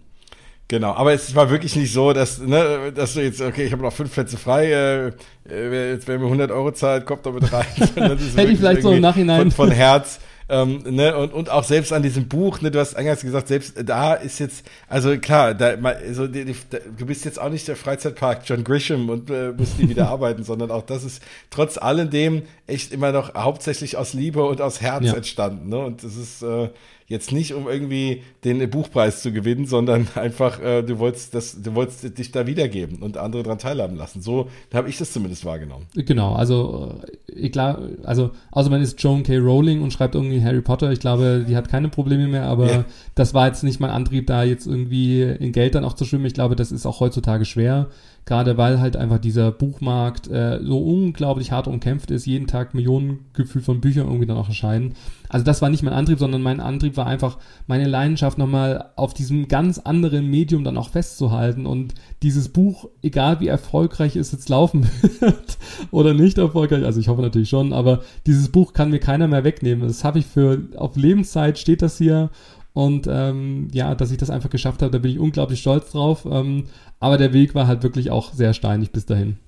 [0.69, 3.83] Genau, aber es war wirklich nicht so, dass, ne, dass du jetzt, okay, ich habe
[3.83, 5.13] noch fünf Plätze frei, äh,
[5.49, 7.67] äh jetzt wenn mir 100 Euro zahlt, kommt damit rein.
[7.77, 9.53] Hätte ich vielleicht so im Nachhinein.
[9.53, 10.19] Von, von Herz.
[10.49, 13.75] Ähm, ne, und, und auch selbst an diesem Buch, ne, du hast eingangs gesagt, selbst
[13.85, 16.55] da ist jetzt, also klar, da, also, die, die,
[16.97, 20.45] du bist jetzt auch nicht der Freizeitpark John Grisham und äh, musst nie wieder arbeiten,
[20.45, 25.07] sondern auch das ist trotz alledem echt immer noch hauptsächlich aus Liebe und aus Herz
[25.07, 25.15] ja.
[25.15, 25.69] entstanden.
[25.69, 25.79] Ne?
[25.79, 26.69] Und das ist, äh,
[27.09, 31.75] jetzt nicht, um irgendwie den Buchpreis zu gewinnen, sondern einfach, äh, du wolltest das, du
[31.75, 34.23] wolltest dich da wiedergeben und andere daran teilhaben lassen.
[34.23, 35.87] So habe ich das zumindest wahrgenommen.
[35.95, 39.39] Genau, also ich glaube, also außer man ist Joan K.
[39.39, 42.85] Rowling und schreibt irgendwie Harry Potter, ich glaube, die hat keine Probleme mehr, aber ja.
[43.15, 46.27] das war jetzt nicht mein Antrieb, da jetzt irgendwie in Geld dann auch zu schwimmen.
[46.27, 47.89] Ich glaube, das ist auch heutzutage schwer
[48.27, 53.63] gerade weil halt einfach dieser Buchmarkt äh, so unglaublich hart umkämpft ist, jeden Tag Millionengefühl
[53.63, 54.95] von Büchern irgendwie dann auch erscheinen.
[55.29, 59.15] Also das war nicht mein Antrieb, sondern mein Antrieb war einfach meine Leidenschaft nochmal auf
[59.15, 64.49] diesem ganz anderen Medium dann auch festzuhalten und dieses Buch, egal wie erfolgreich es jetzt
[64.49, 64.89] laufen
[65.21, 65.59] wird
[65.93, 69.45] oder nicht erfolgreich, also ich hoffe natürlich schon, aber dieses Buch kann mir keiner mehr
[69.45, 69.87] wegnehmen.
[69.87, 72.31] Das habe ich für, auf Lebenszeit steht das hier
[72.77, 76.27] und ähm, ja, dass ich das einfach geschafft habe, da bin ich unglaublich stolz drauf.
[76.31, 76.65] Ähm,
[77.01, 79.39] aber der Weg war halt wirklich auch sehr steinig bis dahin.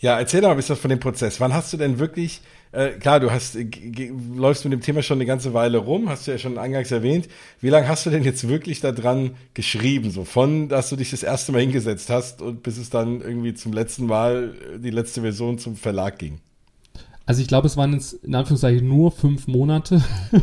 [0.00, 1.40] Ja, erzähl doch ein bisschen von dem Prozess.
[1.40, 2.40] Wann hast du denn wirklich,
[2.72, 3.56] äh, klar, du hast,
[4.34, 7.28] läufst mit dem Thema schon eine ganze Weile rum, hast du ja schon eingangs erwähnt.
[7.60, 10.10] Wie lange hast du denn jetzt wirklich daran geschrieben?
[10.10, 13.54] So von, dass du dich das erste Mal hingesetzt hast und bis es dann irgendwie
[13.54, 16.40] zum letzten Mal die letzte Version zum Verlag ging?
[17.30, 20.02] Also ich glaube, es waren jetzt in Anführungszeichen nur fünf Monate.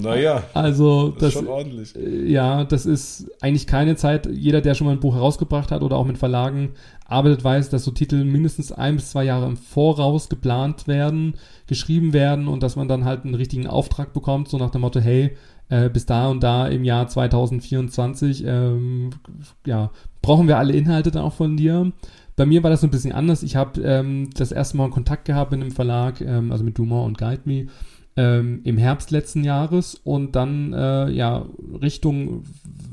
[0.00, 0.42] Naja.
[0.54, 1.94] also das, ist schon ordentlich.
[1.94, 4.26] Äh, ja, das ist eigentlich keine Zeit.
[4.32, 6.70] Jeder, der schon mal ein Buch herausgebracht hat oder auch mit Verlagen
[7.04, 11.34] arbeitet, weiß, dass so Titel mindestens ein bis zwei Jahre im Voraus geplant werden,
[11.66, 15.00] geschrieben werden und dass man dann halt einen richtigen Auftrag bekommt, so nach dem Motto,
[15.00, 15.36] hey,
[15.68, 19.10] äh, bis da und da im Jahr 2024, ähm,
[19.66, 19.90] ja,
[20.22, 21.92] brauchen wir alle Inhalte dann auch von dir.
[22.36, 23.42] Bei mir war das so ein bisschen anders.
[23.42, 27.06] Ich habe ähm, das erste Mal Kontakt gehabt mit einem Verlag, ähm, also mit Dumont
[27.06, 27.66] und Guide Me,
[28.16, 31.46] ähm, im Herbst letzten Jahres und dann äh, ja
[31.80, 32.44] Richtung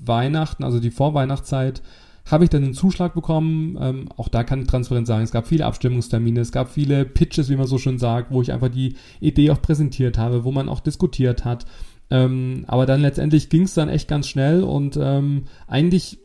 [0.06, 1.82] Weihnachten, also die Vorweihnachtszeit,
[2.26, 3.78] habe ich dann einen Zuschlag bekommen.
[3.80, 7.50] Ähm, auch da kann ich transparent sagen, es gab viele Abstimmungstermine, es gab viele Pitches,
[7.50, 10.70] wie man so schön sagt, wo ich einfach die Idee auch präsentiert habe, wo man
[10.70, 11.66] auch diskutiert hat.
[12.12, 16.20] Ähm, aber dann letztendlich ging es dann echt ganz schnell und ähm, eigentlich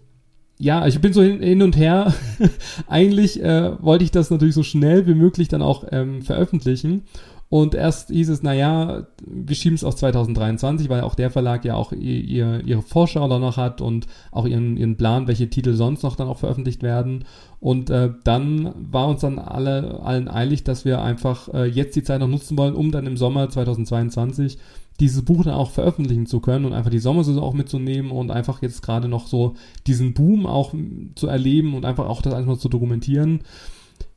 [0.58, 2.14] ja, ich bin so hin, hin und her.
[2.86, 7.02] Eigentlich äh, wollte ich das natürlich so schnell wie möglich dann auch ähm, veröffentlichen.
[7.50, 11.74] Und erst hieß es, naja, wir schieben es auf 2023, weil auch der Verlag ja
[11.74, 16.02] auch ihr, ihre Vorschau da noch hat und auch ihren, ihren Plan, welche Titel sonst
[16.02, 17.24] noch dann auch veröffentlicht werden.
[17.60, 22.02] Und äh, dann war uns dann alle allen eilig, dass wir einfach äh, jetzt die
[22.02, 24.58] Zeit noch nutzen wollen, um dann im Sommer 2022
[25.00, 28.62] dieses Buch dann auch veröffentlichen zu können und einfach die Sommersaison auch mitzunehmen und einfach
[28.62, 29.54] jetzt gerade noch so
[29.86, 30.74] diesen Boom auch
[31.16, 33.40] zu erleben und einfach auch das einfach zu dokumentieren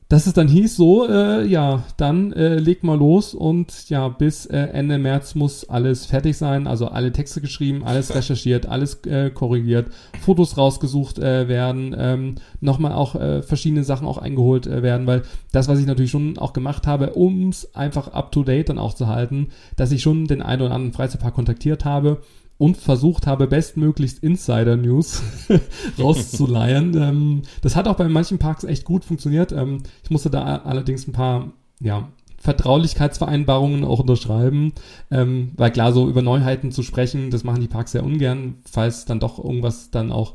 [0.08, 4.46] dass es dann hieß so, äh, ja, dann äh, leg mal los und ja, bis
[4.46, 9.30] äh, Ende März muss alles fertig sein, also alle Texte geschrieben, alles recherchiert, alles äh,
[9.30, 9.88] korrigiert,
[10.20, 15.22] Fotos rausgesucht äh, werden, ähm, nochmal auch äh, verschiedene Sachen auch eingeholt äh, werden, weil
[15.52, 19.08] das, was ich natürlich schon auch gemacht habe, um es einfach up-to-date dann auch zu
[19.08, 22.22] halten, dass ich schon den einen oder anderen Freizeitpark kontaktiert habe
[22.58, 25.22] und versucht habe, bestmöglichst Insider-News
[25.98, 26.94] rauszuleiern.
[26.96, 29.52] ähm, das hat auch bei manchen Parks echt gut funktioniert.
[29.52, 32.08] Ähm, ich musste da allerdings ein paar, ja,
[32.40, 34.72] Vertraulichkeitsvereinbarungen auch unterschreiben,
[35.10, 39.06] ähm, weil klar, so über Neuheiten zu sprechen, das machen die Parks sehr ungern, falls
[39.06, 40.34] dann doch irgendwas dann auch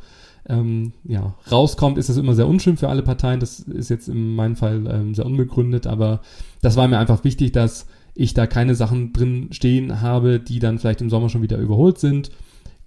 [0.49, 3.39] ähm, ja, rauskommt, ist das immer sehr unschön für alle Parteien.
[3.39, 6.21] Das ist jetzt in meinem Fall ähm, sehr unbegründet, aber
[6.61, 10.79] das war mir einfach wichtig, dass ich da keine Sachen drin stehen habe, die dann
[10.79, 12.31] vielleicht im Sommer schon wieder überholt sind.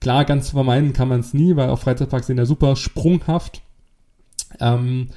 [0.00, 3.62] Klar, ganz vermeiden kann man es nie, weil auch Freizeitparks sind ja super sprunghaft.
[4.60, 5.08] Ähm,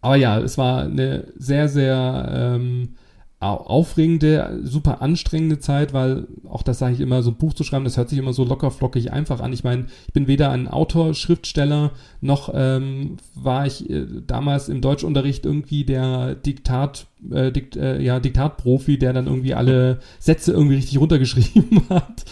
[0.00, 2.94] aber ja, es war eine sehr, sehr ähm,
[3.40, 7.84] aufregende, super anstrengende Zeit, weil auch das sage ich immer, so ein Buch zu schreiben,
[7.84, 9.52] das hört sich immer so locker flockig einfach an.
[9.52, 14.80] Ich meine, ich bin weder ein Autor, Schriftsteller, noch ähm, war ich äh, damals im
[14.80, 20.76] Deutschunterricht irgendwie der Diktat, äh, Dikt, äh, ja, Diktatprofi, der dann irgendwie alle Sätze irgendwie
[20.76, 22.24] richtig runtergeschrieben hat.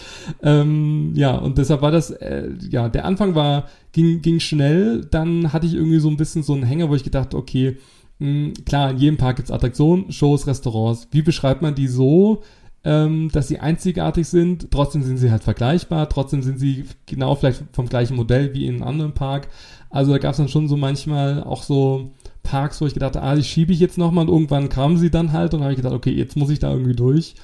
[0.43, 5.53] Ähm, ja, und deshalb war das, äh, ja, der Anfang war, ging, ging schnell, dann
[5.53, 7.77] hatte ich irgendwie so ein bisschen so einen Hänger, wo ich gedacht, okay,
[8.19, 11.07] hm, klar, in jedem Park gibt es Attraktionen, Shows, Restaurants.
[11.11, 12.41] Wie beschreibt man die so,
[12.83, 14.71] ähm, dass sie einzigartig sind?
[14.71, 18.75] Trotzdem sind sie halt vergleichbar, trotzdem sind sie genau vielleicht vom gleichen Modell wie in
[18.75, 19.49] einem anderen Park.
[19.89, 22.11] Also da gab es dann schon so manchmal auch so
[22.43, 25.11] Parks, wo ich gedacht habe, ah, die schiebe ich jetzt nochmal und irgendwann kamen sie
[25.11, 27.35] dann halt und habe ich gedacht, okay, jetzt muss ich da irgendwie durch.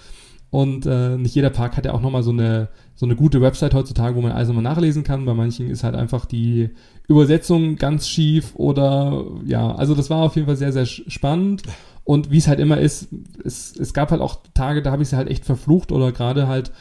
[0.53, 3.73] Und äh, nicht jeder Park hat ja auch nochmal so eine, so eine gute Website
[3.73, 5.25] heutzutage, wo man alles nochmal nachlesen kann.
[5.25, 6.69] Bei manchen ist halt einfach die
[7.07, 11.63] Übersetzung ganz schief oder ja, also das war auf jeden Fall sehr, sehr spannend.
[12.03, 13.07] Und wie es halt immer ist,
[13.43, 16.47] es, es gab halt auch Tage, da habe ich sie halt echt verflucht oder gerade
[16.47, 16.71] halt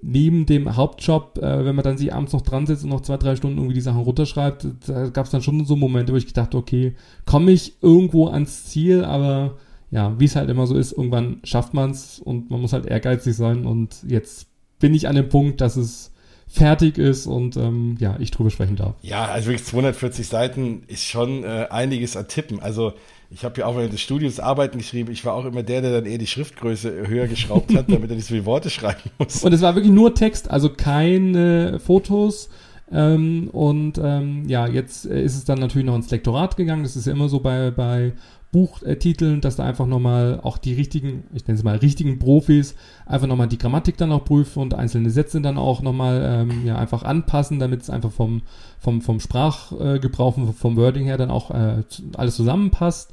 [0.00, 3.18] neben dem Hauptjob, äh, wenn man dann sich abends noch dran sitzt und noch zwei,
[3.18, 6.26] drei Stunden irgendwie die Sachen runterschreibt, da gab es dann schon so Momente, wo ich
[6.26, 6.94] gedacht, okay,
[7.26, 9.58] komme ich irgendwo ans Ziel, aber
[9.90, 12.86] ja, wie es halt immer so ist, irgendwann schafft man es und man muss halt
[12.86, 14.46] ehrgeizig sein und jetzt
[14.78, 16.12] bin ich an dem Punkt, dass es
[16.46, 18.94] fertig ist und ähm, ja, ich drüber sprechen darf.
[19.02, 22.60] Ja, also wirklich 240 Seiten ist schon äh, einiges an Tippen.
[22.60, 22.92] Also
[23.30, 25.12] ich habe ja auch während des Studiums Arbeiten geschrieben.
[25.12, 28.16] Ich war auch immer der, der dann eher die Schriftgröße höher geschraubt hat, damit er
[28.16, 29.44] nicht so viele Worte schreiben muss.
[29.44, 32.48] Und es war wirklich nur Text, also keine Fotos,
[32.92, 36.82] Ähm, und ähm, ja, jetzt ist es dann natürlich noch ins Lektorat gegangen.
[36.82, 38.12] Das ist ja immer so bei, bei
[38.52, 42.74] Buchtiteln, dass da einfach nochmal auch die richtigen, ich nenne es mal richtigen Profis,
[43.06, 46.76] einfach nochmal die Grammatik dann auch prüfen und einzelne Sätze dann auch nochmal ähm, ja,
[46.76, 48.42] einfach anpassen, damit es einfach vom,
[48.80, 51.84] vom, vom Sprachgebrauch, vom Wording her dann auch äh,
[52.16, 53.12] alles zusammenpasst.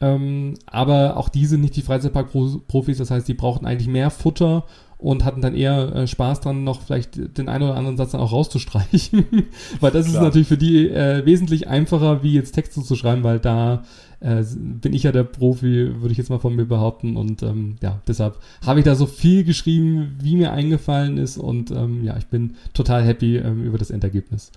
[0.00, 4.64] Ähm, aber auch die sind nicht die Freizeitpark-Profis, das heißt, die brauchten eigentlich mehr Futter
[4.98, 8.20] und hatten dann eher äh, Spaß dran, noch vielleicht den einen oder anderen Satz dann
[8.20, 9.26] auch rauszustreichen.
[9.80, 10.16] weil das Klar.
[10.16, 13.84] ist natürlich für die äh, wesentlich einfacher, wie jetzt Texte zu schreiben, weil da
[14.20, 17.16] äh, bin ich ja der Profi, würde ich jetzt mal von mir behaupten.
[17.16, 21.38] Und ähm, ja, deshalb habe ich da so viel geschrieben, wie mir eingefallen ist.
[21.38, 24.50] Und ähm, ja, ich bin total happy ähm, über das Endergebnis.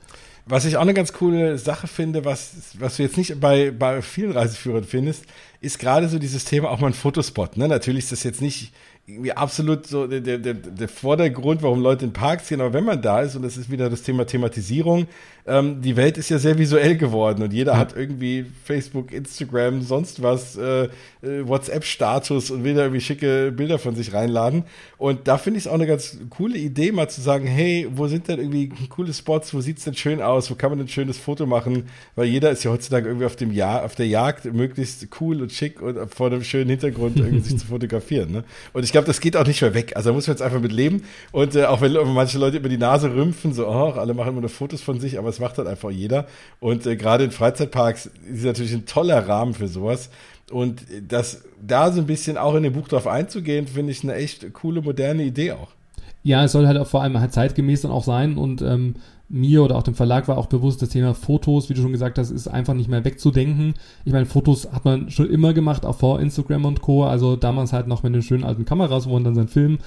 [0.47, 4.01] Was ich auch eine ganz coole Sache finde, was, was du jetzt nicht bei, bei
[4.01, 5.25] vielen Reiseführern findest,
[5.61, 7.57] ist gerade so dieses Thema auch mal ein Fotospot.
[7.57, 7.67] Ne?
[7.67, 8.73] Natürlich ist das jetzt nicht
[9.05, 13.01] irgendwie absolut so der, der, der Vordergrund, warum Leute in Parks gehen, aber wenn man
[13.01, 15.07] da ist, und das ist wieder das Thema Thematisierung,
[15.47, 17.77] ähm, die Welt ist ja sehr visuell geworden und jeder ja.
[17.77, 23.79] hat irgendwie Facebook, Instagram, sonst was, äh, äh WhatsApp-Status und will da irgendwie schicke Bilder
[23.79, 24.63] von sich reinladen.
[24.97, 28.07] Und da finde ich es auch eine ganz coole Idee, mal zu sagen, hey, wo
[28.07, 31.17] sind denn irgendwie coole Spots, wo sieht's denn schön aus, wo kann man ein schönes
[31.17, 31.87] Foto machen?
[32.15, 35.51] Weil jeder ist ja heutzutage irgendwie auf dem Jahr, auf der Jagd, möglichst cool und
[35.51, 38.31] schick und vor einem schönen Hintergrund irgendwie sich zu fotografieren.
[38.31, 38.43] Ne?
[38.73, 39.93] Und ich glaube, das geht auch nicht mehr weg.
[39.95, 41.03] Also da muss man jetzt einfach mit leben.
[41.31, 44.41] Und äh, auch wenn manche Leute über die Nase rümpfen, so, oh, alle machen immer
[44.41, 46.27] nur Fotos von sich, aber es macht halt einfach jeder.
[46.59, 50.09] Und äh, gerade in Freizeitparks ist natürlich ein toller Rahmen für sowas.
[50.51, 54.15] Und das da so ein bisschen auch in dem Buch drauf einzugehen, finde ich eine
[54.15, 55.69] echt coole, moderne Idee auch.
[56.23, 58.95] Ja, es soll halt auch vor allem halt zeitgemäß dann auch sein und ähm,
[59.31, 62.17] mir oder auch dem Verlag war auch bewusst, das Thema Fotos, wie du schon gesagt
[62.17, 63.75] hast, ist einfach nicht mehr wegzudenken.
[64.03, 67.05] Ich meine, Fotos hat man schon immer gemacht, auch vor Instagram und Co.
[67.05, 69.77] Also damals halt noch mit den schönen alten Kameras, wo man dann seinen Film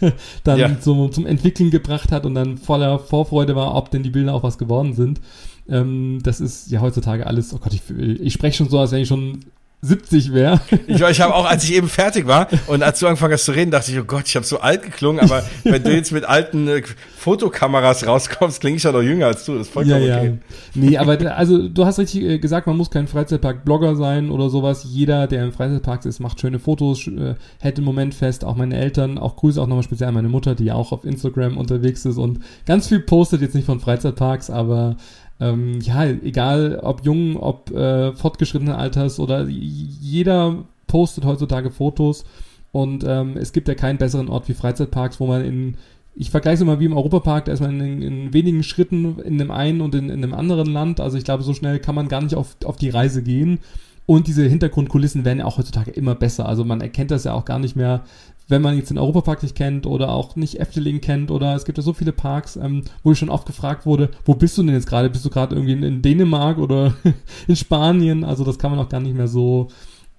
[0.44, 0.80] dann ja.
[0.80, 4.42] zum, zum Entwickeln gebracht hat und dann voller Vorfreude war, ob denn die Bilder auch
[4.42, 5.20] was geworden sind.
[5.68, 9.02] Ähm, das ist ja heutzutage alles, oh Gott, ich, ich spreche schon so, als wenn
[9.02, 9.40] ich schon
[9.80, 10.60] 70 wäre.
[10.88, 13.52] Ich, ich habe auch, als ich eben fertig war und als du angefangen hast zu
[13.52, 16.24] reden, dachte ich, oh Gott, ich habe so alt geklungen, aber wenn du jetzt mit
[16.24, 16.82] alten äh,
[17.16, 19.54] Fotokameras rauskommst, klinge ich ja noch jünger als du.
[19.54, 20.26] Das ist vollkommen ja, okay.
[20.26, 20.52] Ja.
[20.74, 24.84] Nee, aber also du hast richtig äh, gesagt, man muss kein Freizeitpark-Blogger sein oder sowas.
[24.84, 28.44] Jeder, der im Freizeitpark ist, macht schöne Fotos, äh, hält den Moment fest.
[28.44, 31.04] Auch meine Eltern, auch Grüße auch nochmal speziell an meine Mutter, die ja auch auf
[31.04, 34.96] Instagram unterwegs ist und ganz viel postet, jetzt nicht von Freizeitparks, aber
[35.40, 42.24] ähm, ja, egal ob jung, ob äh, fortgeschrittenen Alters oder jeder postet heutzutage Fotos
[42.72, 45.76] und ähm, es gibt ja keinen besseren Ort wie Freizeitparks, wo man in,
[46.14, 49.38] ich vergleiche es immer wie im Europapark, da ist man in, in wenigen Schritten in
[49.38, 52.08] dem einen und in, in einem anderen Land, also ich glaube, so schnell kann man
[52.08, 53.60] gar nicht auf, auf die Reise gehen.
[54.06, 56.48] Und diese Hintergrundkulissen werden ja auch heutzutage immer besser.
[56.48, 58.04] Also man erkennt das ja auch gar nicht mehr,
[58.48, 61.78] wenn man jetzt den Europapark nicht kennt oder auch nicht Efteling kennt oder es gibt
[61.78, 64.74] ja so viele Parks, ähm, wo ich schon oft gefragt wurde, wo bist du denn
[64.74, 65.10] jetzt gerade?
[65.10, 66.94] Bist du gerade irgendwie in, in, Dänemark oder
[67.46, 68.24] in Spanien?
[68.24, 69.68] Also das kann man auch gar nicht mehr so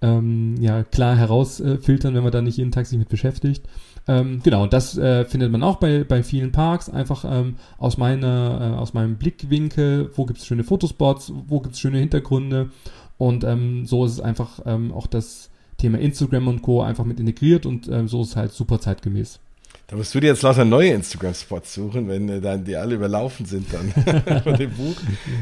[0.02, 3.66] ähm, ja, klar herausfiltern, wenn man da nicht jeden Tag sich mit beschäftigt.
[4.08, 8.74] Ähm, genau, das äh, findet man auch bei, bei vielen Parks, einfach ähm, aus, meiner,
[8.74, 12.70] äh, aus meinem Blickwinkel, wo gibt es schöne Fotospots, wo gibt es schöne Hintergründe
[13.18, 15.49] und ähm, so ist es einfach ähm, auch das
[15.80, 16.82] Thema Instagram und Co.
[16.84, 19.40] einfach mit integriert und ähm, so ist es halt super zeitgemäß.
[19.88, 23.48] Da musst du dir jetzt lauter neue Instagram-Spots suchen, wenn äh, dann die alle überlaufen
[23.48, 23.92] sind dann
[24.44, 24.96] von dem Buch.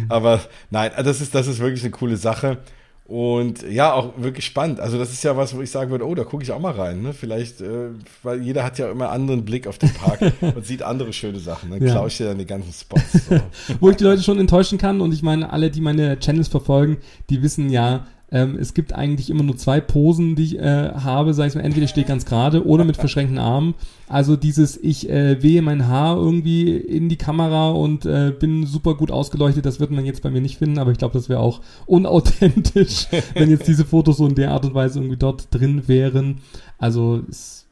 [0.08, 2.60] Aber nein, das ist, das ist wirklich eine coole Sache.
[3.08, 4.82] Und ja, auch wirklich spannend.
[4.82, 6.74] Also das ist ja was, wo ich sagen würde, oh, da gucke ich auch mal
[6.74, 7.02] rein.
[7.02, 7.14] Ne?
[7.14, 7.90] Vielleicht, äh,
[8.22, 11.40] weil jeder hat ja immer einen anderen Blick auf den Park und sieht andere schöne
[11.40, 11.70] Sachen.
[11.70, 11.86] Dann ne?
[11.86, 11.94] ja.
[11.94, 13.28] klaue ich dir dann die ganzen Spots.
[13.30, 13.40] So.
[13.80, 16.98] wo ich die Leute schon enttäuschen kann und ich meine, alle, die meine Channels verfolgen,
[17.30, 21.34] die wissen ja, ähm, es gibt eigentlich immer nur zwei Posen, die ich äh, habe,
[21.34, 23.74] sag ich mal, entweder ich stehe ganz gerade oder mit verschränkten Armen.
[24.10, 28.96] Also dieses, ich äh, wehe mein Haar irgendwie in die Kamera und äh, bin super
[28.96, 31.40] gut ausgeleuchtet, das wird man jetzt bei mir nicht finden, aber ich glaube, das wäre
[31.40, 35.88] auch unauthentisch, wenn jetzt diese Fotos so in der Art und Weise irgendwie dort drin
[35.88, 36.42] wären.
[36.78, 37.66] Also es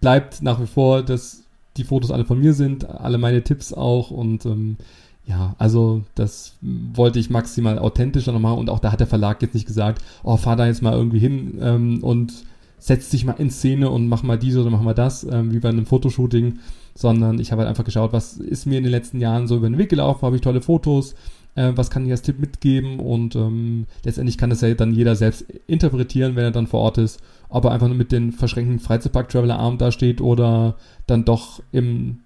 [0.00, 1.42] bleibt nach wie vor, dass
[1.78, 4.76] die Fotos alle von mir sind, alle meine Tipps auch und ähm,
[5.24, 9.40] ja, also das wollte ich maximal authentischer noch machen und auch da hat der Verlag
[9.42, 12.32] jetzt nicht gesagt, oh, fahr da jetzt mal irgendwie hin ähm, und
[12.78, 15.60] setz dich mal in Szene und mach mal dies oder mach mal das, ähm, wie
[15.60, 16.58] bei einem Fotoshooting,
[16.94, 19.70] sondern ich habe halt einfach geschaut, was ist mir in den letzten Jahren so über
[19.70, 21.14] den Weg gelaufen, habe ich tolle Fotos,
[21.54, 25.14] äh, was kann ich als Tipp mitgeben und ähm, letztendlich kann das ja dann jeder
[25.14, 28.80] selbst interpretieren, wenn er dann vor Ort ist, ob er einfach nur mit den verschränkten
[28.80, 30.74] Freizeitpark-Traveler-Arm dasteht oder
[31.06, 32.21] dann doch im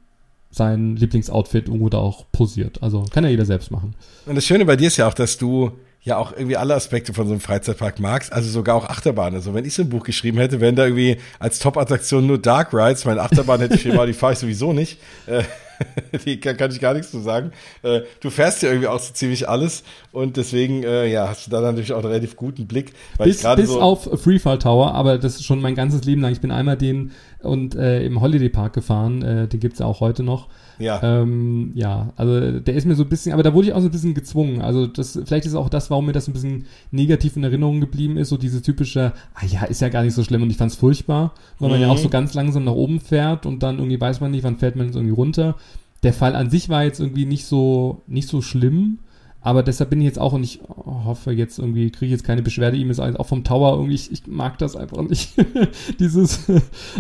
[0.57, 2.83] sein Lieblingsoutfit irgendwo da auch posiert.
[2.83, 3.95] Also kann ja jeder selbst machen.
[4.25, 7.13] Und das Schöne bei dir ist ja auch, dass du ja auch irgendwie alle Aspekte
[7.13, 9.35] von so einem Freizeitpark magst, also sogar auch Achterbahn.
[9.35, 12.73] Also wenn ich so ein Buch geschrieben hätte, wären da irgendwie als Top-Attraktion nur Dark
[12.73, 14.99] Rides, meine Achterbahn hätte ich geschrieben, die fahre ich sowieso nicht.
[15.27, 15.43] Äh,
[16.25, 17.53] die kann, kann, ich gar nichts zu sagen.
[17.83, 21.51] Äh, du fährst ja irgendwie auch so ziemlich alles und deswegen äh, ja, hast du
[21.51, 22.93] da natürlich auch einen relativ guten Blick.
[23.19, 26.33] bis bis so auf Freefall Tower, aber das ist schon mein ganzes Leben lang.
[26.33, 30.01] Ich bin einmal den und äh, im Holiday Park gefahren, äh, den gibt's ja auch
[30.01, 30.49] heute noch.
[30.79, 31.01] Ja.
[31.03, 33.87] Ähm, ja, also der ist mir so ein bisschen, aber da wurde ich auch so
[33.87, 34.61] ein bisschen gezwungen.
[34.61, 38.17] Also das, vielleicht ist auch das, warum mir das ein bisschen negativ in Erinnerung geblieben
[38.17, 40.77] ist, so diese typische, ah ja, ist ja gar nicht so schlimm und ich fand's
[40.77, 41.75] furchtbar, weil mhm.
[41.75, 42.13] man ja auch so mhm.
[42.13, 44.97] ganz langsam nach oben fährt und dann irgendwie weiß man nicht, wann fährt man jetzt
[44.97, 45.57] irgendwie runter.
[46.03, 48.99] Der Fall an sich war jetzt irgendwie nicht so, nicht so schlimm.
[49.41, 52.43] Aber deshalb bin ich jetzt auch und ich hoffe jetzt irgendwie, kriege ich jetzt keine
[52.43, 55.35] Beschwerde-E-Mails, auch vom Tower irgendwie, ich, ich mag das einfach nicht.
[56.01, 56.51] Dieses,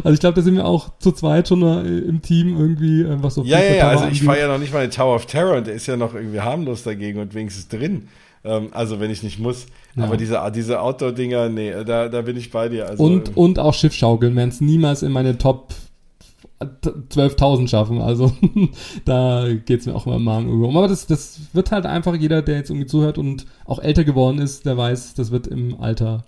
[0.05, 3.35] also ich glaube, da sind wir auch zu zweit schon im Team irgendwie, äh, was
[3.35, 5.57] so Ja, ja, ja, also ich fahre ja noch nicht mal den Tower of Terror
[5.57, 8.09] und der ist ja noch irgendwie harmlos dagegen und wenigstens drin.
[8.45, 9.67] Ähm, also wenn ich nicht muss.
[9.97, 10.05] Ja.
[10.05, 12.89] Aber diese, diese Outdoor-Dinger, nee, da, da bin ich bei dir.
[12.89, 15.75] Also, und, ähm, und auch Schiffschaukeln werden es niemals in meine Top
[16.61, 18.01] 12.000 schaffen.
[18.01, 18.33] Also
[19.05, 20.77] da geht es mir auch immer im Magen um.
[20.77, 24.39] Aber das, das wird halt einfach jeder, der jetzt irgendwie zuhört und auch älter geworden
[24.39, 26.25] ist, der weiß, das wird im Alter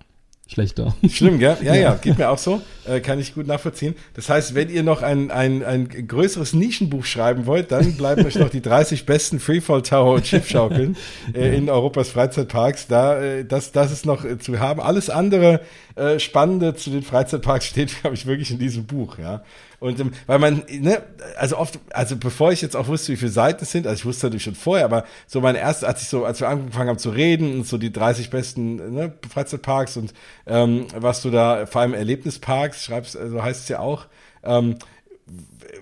[0.49, 0.95] schlechter.
[1.09, 1.57] Schlimm, gell?
[1.61, 2.61] Ja, ja, ja, geht mir auch so.
[2.85, 3.95] Äh, kann ich gut nachvollziehen.
[4.15, 8.35] Das heißt, wenn ihr noch ein, ein, ein größeres Nischenbuch schreiben wollt, dann bleiben euch
[8.35, 10.97] noch die 30 besten Freefall Tower und Schiffschaukeln
[11.33, 12.87] äh, in Europas Freizeitparks.
[12.87, 14.81] Da, äh, das, das ist noch äh, zu haben.
[14.81, 15.61] Alles andere
[15.95, 19.43] äh, Spannende zu den Freizeitparks steht, glaube ich, wirklich in diesem Buch, ja.
[19.79, 21.01] Und ähm, weil man, ne,
[21.37, 24.05] also oft, also bevor ich jetzt auch wusste, wie viele Seiten es sind, also ich
[24.05, 26.99] wusste natürlich schon vorher, aber so meine erste, als ich so, als wir angefangen haben
[26.99, 30.13] zu reden und so die 30 besten ne, Freizeitparks und
[30.47, 34.07] ähm, was du da, vor allem Erlebnisparks, schreibst, so also heißt es ja auch,
[34.43, 34.75] ähm,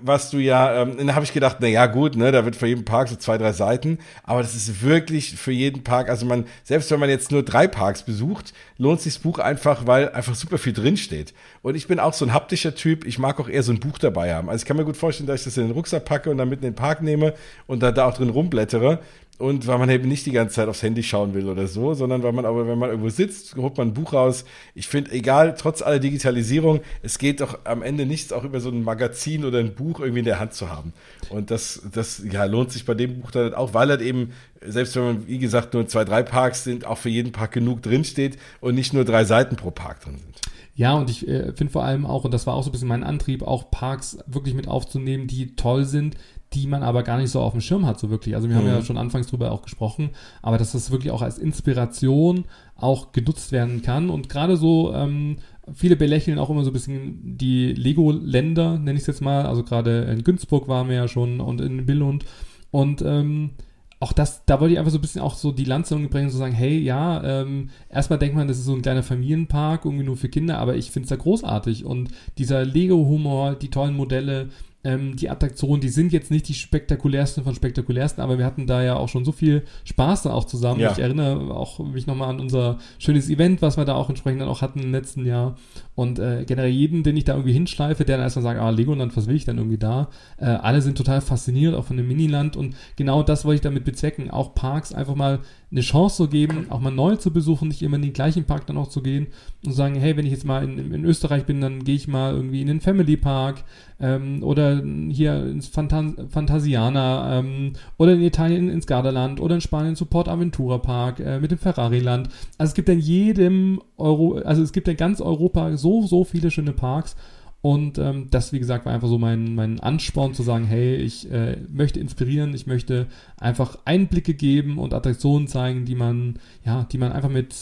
[0.01, 2.67] was du ja, ähm, dann habe ich gedacht, na ja, gut, ne, da wird für
[2.67, 6.45] jeden Park so zwei, drei Seiten, aber das ist wirklich für jeden Park, also man,
[6.63, 10.35] selbst wenn man jetzt nur drei Parks besucht, lohnt sich das Buch einfach, weil einfach
[10.35, 11.33] super viel drinsteht.
[11.61, 13.97] Und ich bin auch so ein haptischer Typ, ich mag auch eher so ein Buch
[13.97, 14.49] dabei haben.
[14.49, 16.49] Also ich kann mir gut vorstellen, dass ich das in den Rucksack packe und dann
[16.49, 17.33] mit in den Park nehme
[17.65, 18.99] und da, da auch drin rumblättere
[19.37, 22.23] und weil man eben nicht die ganze Zeit aufs Handy schauen will oder so, sondern
[22.23, 24.45] weil man aber, wenn man irgendwo sitzt, holt man ein Buch raus.
[24.73, 28.69] Ich finde, egal, trotz aller Digitalisierung, es geht doch am Ende nichts auch über so
[28.69, 30.93] ein Magazin oder ein Buch irgendwie in der Hand zu haben.
[31.29, 34.31] Und das, das ja, lohnt sich bei dem Buch dann halt auch, weil halt eben,
[34.65, 37.83] selbst wenn man, wie gesagt, nur zwei, drei Parks sind, auch für jeden Park genug
[37.83, 40.41] drinsteht und nicht nur drei Seiten pro Park drin sind.
[40.73, 42.87] Ja, und ich äh, finde vor allem auch, und das war auch so ein bisschen
[42.87, 46.15] mein Antrieb, auch Parks wirklich mit aufzunehmen, die toll sind,
[46.53, 48.35] die man aber gar nicht so auf dem Schirm hat, so wirklich.
[48.35, 48.59] Also wir mhm.
[48.59, 48.85] haben ja mhm.
[48.85, 52.45] schon anfangs drüber auch gesprochen, aber dass das wirklich auch als Inspiration
[52.75, 54.09] auch genutzt werden kann.
[54.09, 55.37] Und gerade so, ähm,
[55.73, 59.45] viele belächeln auch immer so ein bisschen die Lego-Länder, nenne ich es jetzt mal.
[59.45, 62.25] Also gerade in Günzburg waren wir ja schon und in Billund.
[62.71, 63.51] Und ähm,
[63.99, 66.37] auch das, da wollte ich einfach so ein bisschen auch so die Lanze bringen, so
[66.37, 70.17] sagen, hey, ja, ähm, erstmal denkt man, das ist so ein kleiner Familienpark, irgendwie nur
[70.17, 71.83] für Kinder, aber ich finde es da großartig.
[71.83, 74.49] Und dieser Lego-Humor, die tollen Modelle,
[74.87, 78.81] ähm, die Attraktionen, die sind jetzt nicht die spektakulärsten von spektakulärsten, aber wir hatten da
[78.81, 80.79] ja auch schon so viel Spaß dann auch zusammen.
[80.79, 80.93] Ja.
[80.93, 84.47] Ich erinnere auch mich nochmal an unser schönes Event, was wir da auch entsprechend dann
[84.47, 85.57] auch hatten im letzten Jahr.
[85.95, 89.17] Und äh, generell jeden, den ich da irgendwie hinschleife, der dann erstmal sagt, ah, Legoland,
[89.17, 90.09] was will ich denn irgendwie da?
[90.37, 92.55] Äh, alle sind total fasziniert, auch von dem Miniland.
[92.55, 96.67] Und genau das wollte ich damit bezwecken, auch Parks einfach mal eine Chance zu geben,
[96.69, 99.27] auch mal neu zu besuchen, nicht immer in den gleichen Park dann auch zu gehen
[99.65, 102.07] und zu sagen, hey, wenn ich jetzt mal in, in Österreich bin, dann gehe ich
[102.07, 103.65] mal irgendwie in den Family Park
[103.99, 104.76] ähm, oder
[105.11, 110.29] hier ins Phanta Fantasiana ähm, oder in Italien ins Gardaland oder in Spanien zu Port
[110.29, 112.29] Aventura Park äh, mit dem Ferrari Land.
[112.59, 116.23] Also es gibt in jedem Euro, also es gibt in ganz Europa so so, so
[116.23, 117.15] viele schöne Parks.
[117.61, 121.29] Und ähm, das, wie gesagt, war einfach so mein, mein Ansporn zu sagen, hey, ich
[121.31, 123.07] äh, möchte inspirieren, ich möchte
[123.37, 127.55] einfach Einblicke geben und Attraktionen zeigen, die man, ja, die man einfach mit,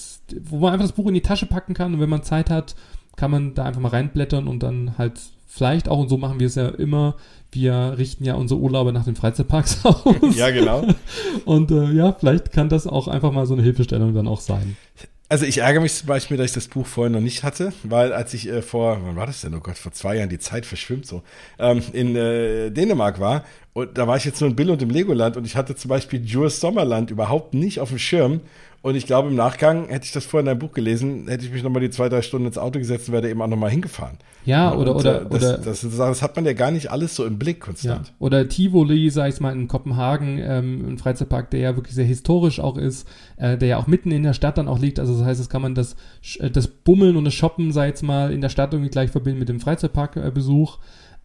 [0.44, 2.76] wo man einfach das Buch in die Tasche packen kann und wenn man Zeit hat,
[3.16, 5.20] kann man da einfach mal reinblättern und dann halt
[5.56, 7.16] vielleicht auch, und so machen wir es ja immer,
[7.52, 10.36] wir richten ja unsere Urlaube nach den Freizeitparks aus.
[10.36, 10.86] Ja, genau.
[11.46, 14.76] Und äh, ja, vielleicht kann das auch einfach mal so eine Hilfestellung dann auch sein.
[15.28, 18.14] Also ich ärgere mich zum Beispiel, dass ich das Buch vorher noch nicht hatte, weil
[18.14, 19.56] als ich äh, vor, wann war das denn?
[19.56, 21.24] Oh Gott, vor zwei Jahren, die Zeit verschwimmt so,
[21.58, 23.44] ähm, in äh, Dänemark war
[23.74, 25.90] und da war ich jetzt nur in Bill und im Legoland und ich hatte zum
[25.90, 28.42] Beispiel Jules Sommerland überhaupt nicht auf dem Schirm
[28.86, 31.52] und ich glaube, im Nachgang, hätte ich das vorher in deinem Buch gelesen, hätte ich
[31.52, 34.20] mich nochmal die zwei, drei Stunden ins Auto gesetzt und wäre eben auch nochmal hingefahren.
[34.46, 35.58] Ja, oder, und, oder, äh, das, oder.
[35.58, 38.10] Das, das, das, hat man ja gar nicht alles so im Blick konstant.
[38.10, 38.14] Ja.
[38.20, 42.60] Oder Tivoli, sag ich mal, in Kopenhagen, ähm, ein Freizeitpark, der ja wirklich sehr historisch
[42.60, 43.08] auch ist,
[43.38, 45.00] äh, der ja auch mitten in der Stadt dann auch liegt.
[45.00, 45.96] Also das heißt, das kann man das,
[46.38, 49.40] äh, das Bummeln und das Shoppen, sag ich mal, in der Stadt irgendwie gleich verbinden
[49.40, 50.78] mit dem Freizeitparkbesuch.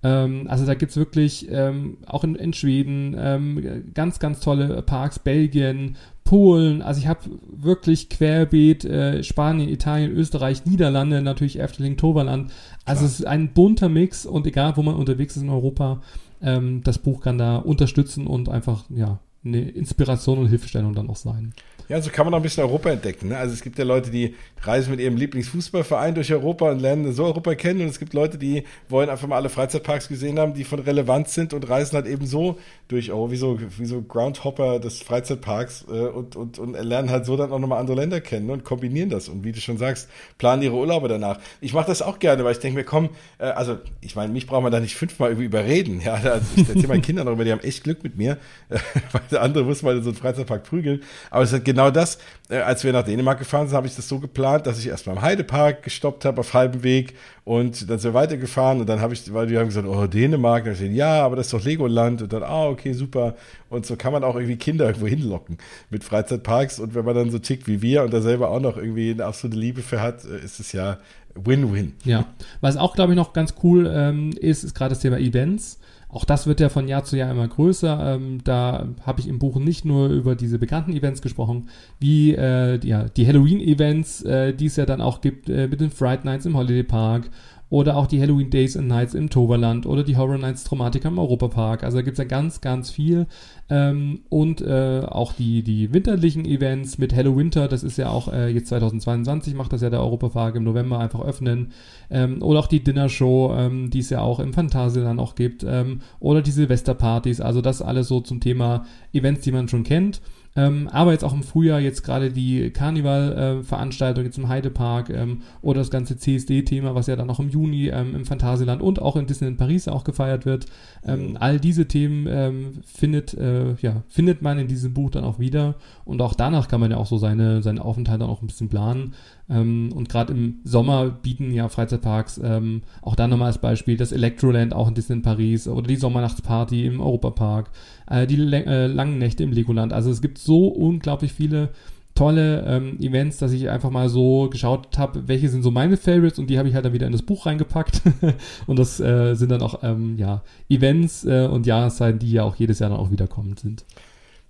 [0.03, 5.19] Ähm, also da gibt's wirklich ähm, auch in, in Schweden ähm, ganz, ganz tolle Parks,
[5.19, 7.21] Belgien, Polen, also ich habe
[7.51, 12.53] wirklich querbeet äh, Spanien, Italien, Österreich, Niederlande, natürlich Efteling, Toverland.
[12.85, 13.07] Also Klar.
[13.07, 16.01] es ist ein bunter Mix und egal, wo man unterwegs ist in Europa,
[16.41, 21.17] ähm, das Buch kann da unterstützen und einfach, ja, eine Inspiration und Hilfestellung dann auch
[21.17, 21.55] sein.
[21.91, 23.31] Ja, so kann man auch ein bisschen Europa entdecken.
[23.31, 23.37] Ne?
[23.37, 27.25] Also es gibt ja Leute, die reisen mit ihrem Lieblingsfußballverein durch Europa und lernen so
[27.25, 27.81] Europa kennen.
[27.81, 31.35] Und es gibt Leute, die wollen einfach mal alle Freizeitparks gesehen haben, die von Relevanz
[31.35, 35.87] sind und reisen halt eben so durch, oh, wie so, wie so Groundhopper des Freizeitparks
[35.91, 39.11] äh, und, und, und lernen halt so dann auch nochmal andere Länder kennen und kombinieren
[39.11, 39.29] das.
[39.29, 41.41] Und wie du schon sagst, planen ihre Urlaube danach.
[41.61, 44.47] Ich mache das auch gerne, weil ich denke mir, komm, äh, also ich meine, mich
[44.47, 46.01] braucht man da nicht fünfmal überreden.
[46.01, 48.39] Ja, also ich erzähle meinen Kindern darüber, die haben echt Glück mit mir,
[48.69, 48.79] äh,
[49.13, 51.03] weil der andere muss mal in so einen Freizeitpark prügeln.
[51.31, 52.19] Aber es ist genau das,
[52.49, 55.17] äh, als wir nach Dänemark gefahren sind, habe ich das so geplant, dass ich erstmal
[55.17, 57.15] im Heidepark gestoppt habe auf halbem Weg
[57.45, 60.65] und dann sind wir weitergefahren und dann habe ich, weil die haben gesagt, oh, Dänemark,
[60.65, 63.35] da steht, ja, aber das ist doch Legoland und dann, ah, okay, super.
[63.69, 65.59] Und so kann man auch irgendwie Kinder irgendwo hinlocken
[65.91, 68.77] mit Freizeitparks und wenn man dann so tickt wie wir und da selber auch noch
[68.77, 70.99] irgendwie eine absolute Liebe für hat, äh, ist es ja
[71.35, 71.95] Win-Win.
[72.05, 72.27] Ja,
[72.61, 75.80] was auch, glaube ich, noch ganz cool ähm, ist, ist gerade das Thema Events.
[76.13, 78.15] Auch das wird ja von Jahr zu Jahr immer größer.
[78.15, 81.69] Ähm, da habe ich im Buch nicht nur über diese bekannten Events gesprochen,
[82.01, 85.91] wie äh, ja, die Halloween-Events, äh, die es ja dann auch gibt äh, mit den
[85.91, 87.31] Fright Nights im Holiday Park
[87.71, 91.19] oder auch die Halloween Days and Nights im Toverland oder die Horror Nights Traumatica im
[91.19, 91.85] Europapark.
[91.85, 93.27] Also da gibt's ja ganz, ganz viel.
[93.69, 98.33] Ähm, und äh, auch die, die winterlichen Events mit Hello Winter, das ist ja auch
[98.33, 101.71] äh, jetzt 2022, macht das ja der Europapark im November einfach öffnen.
[102.11, 105.65] Ähm, oder auch die Dinner Show, ähm, die es ja auch im Phantasialand auch gibt.
[105.67, 107.41] Ähm, oder die Silvesterpartys.
[107.41, 110.21] Also das alles so zum Thema Events, die man schon kennt.
[110.61, 115.41] Ähm, aber jetzt auch im Frühjahr jetzt gerade die Karneval-Veranstaltung äh, jetzt im Heidepark ähm,
[115.63, 119.17] oder das ganze CSD-Thema, was ja dann noch im Juni ähm, im Phantasialand und auch
[119.17, 120.67] in Disneyland Paris auch gefeiert wird.
[121.03, 121.37] Ähm, mhm.
[121.39, 125.77] All diese Themen ähm, findet, äh, ja, findet man in diesem Buch dann auch wieder
[126.05, 129.15] und auch danach kann man ja auch so seine, seine Aufenthalte auch ein bisschen planen.
[129.51, 134.13] Ähm, und gerade im Sommer bieten ja Freizeitparks ähm, auch da nochmal als Beispiel das
[134.13, 137.71] Electroland auch in Disneyland Paris oder die Sommernachtsparty im Europapark,
[138.09, 139.93] äh, die äh, langen Nächte im Legoland.
[139.93, 141.71] Also es gibt so unglaublich viele
[142.15, 146.39] tolle ähm, Events, dass ich einfach mal so geschaut habe, welche sind so meine Favorites
[146.39, 148.03] und die habe ich halt dann wieder in das Buch reingepackt.
[148.67, 152.57] und das äh, sind dann auch ähm, ja, Events äh, und Jahreszeiten, die ja auch
[152.57, 153.85] jedes Jahr dann auch wiederkommend sind.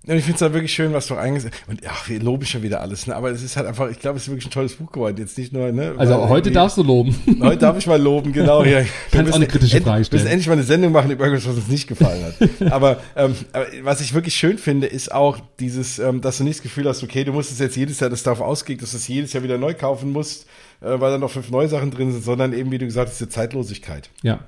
[0.07, 2.63] Und ich finde es halt wirklich schön, was du eingesetzt Und ja, wir loben schon
[2.63, 3.15] wieder alles, ne?
[3.15, 5.15] Aber es ist halt einfach, ich glaube, es ist wirklich ein tolles Buch geworden.
[5.19, 5.93] Jetzt nicht nur, ne?
[5.95, 7.15] Also heute darfst du loben.
[7.41, 8.63] Heute darf ich mal loben, genau.
[8.63, 8.81] Ja.
[9.11, 10.19] Kannst auch eine kritische Frage stellen.
[10.19, 12.71] Wir müssen endlich mal eine Sendung machen über irgendwas, was uns nicht gefallen hat.
[12.71, 16.57] aber, ähm, aber was ich wirklich schön finde, ist auch dieses, ähm, dass du nicht
[16.57, 18.97] das Gefühl hast, okay, du musst es jetzt jedes Jahr, das darauf ausgeht, dass du
[18.97, 20.47] es jedes Jahr wieder neu kaufen musst,
[20.81, 23.19] äh, weil da noch fünf neue Sachen drin sind, sondern eben, wie du gesagt hast,
[23.19, 24.09] diese Zeitlosigkeit.
[24.23, 24.39] Ja.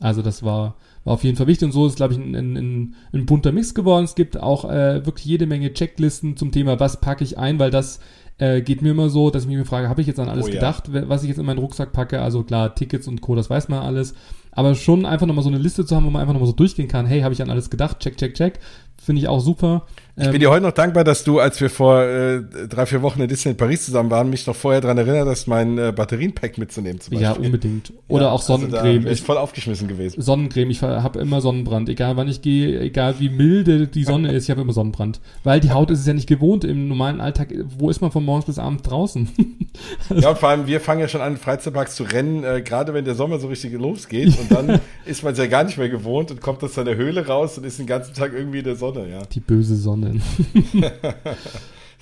[0.00, 2.94] Also das war war auf jeden Fall wichtig und so ist, glaube ich, ein, ein,
[3.12, 4.04] ein, bunter Mix geworden.
[4.04, 7.70] Es gibt auch äh, wirklich jede Menge Checklisten zum Thema, was packe ich ein, weil
[7.70, 8.00] das
[8.38, 10.50] äh, geht mir immer so, dass ich mich frage, habe ich jetzt an alles oh,
[10.50, 11.08] gedacht, ja.
[11.08, 12.20] was ich jetzt in meinen Rucksack packe?
[12.20, 14.14] Also klar, Tickets und Co., das weiß man alles.
[14.50, 16.88] Aber schon einfach nochmal so eine Liste zu haben, wo man einfach nochmal so durchgehen
[16.88, 18.60] kann, hey, habe ich an alles gedacht, check, check, check.
[18.96, 19.86] Finde ich auch super.
[20.16, 23.20] Ich bin dir heute noch dankbar, dass du, als wir vor äh, drei, vier Wochen
[23.20, 26.56] in Disney in Paris zusammen waren, mich noch vorher daran erinnert hast, mein äh, Batterienpack
[26.56, 27.22] mitzunehmen zum Beispiel.
[27.24, 27.92] Ja, unbedingt.
[28.06, 28.78] Oder ja, auch Sonnencreme.
[28.78, 30.22] Also da bin ich voll aufgeschmissen gewesen.
[30.22, 31.88] Sonnencreme, ich habe immer Sonnenbrand.
[31.88, 35.20] Egal wann ich gehe, egal wie milde die Sonne ist, ich habe immer Sonnenbrand.
[35.42, 37.52] Weil die Haut ist es ja nicht gewohnt im normalen Alltag.
[37.76, 39.28] Wo ist man von morgens bis abends draußen?
[40.14, 43.04] ja, und vor allem, wir fangen ja schon an, Freizeitparks zu rennen, äh, gerade wenn
[43.04, 44.38] der Sommer so richtig losgeht.
[44.38, 47.26] Und dann ist man es ja gar nicht mehr gewohnt und kommt aus seiner Höhle
[47.26, 49.22] raus und ist den ganzen Tag irgendwie in der Sonne, ja.
[49.32, 50.03] Die böse Sonne.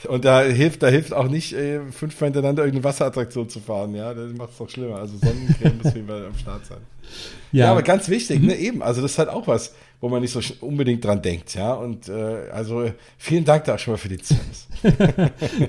[0.09, 4.13] Und da hilft, da hilft auch nicht, äh, fünfmal hintereinander irgendeine Wasserattraktion zu fahren, ja.
[4.15, 4.97] Das macht es doch schlimmer.
[4.97, 6.79] Also Sonnencreme muss jeden am Start sein.
[7.53, 7.67] Ja.
[7.67, 8.49] ja, aber ganz wichtig, mhm.
[8.49, 8.83] ne, eben.
[8.83, 11.75] Also das ist halt auch was, wo man nicht so unbedingt dran denkt, ja.
[11.75, 14.69] Und äh, also vielen Dank da schon mal für die Tipps.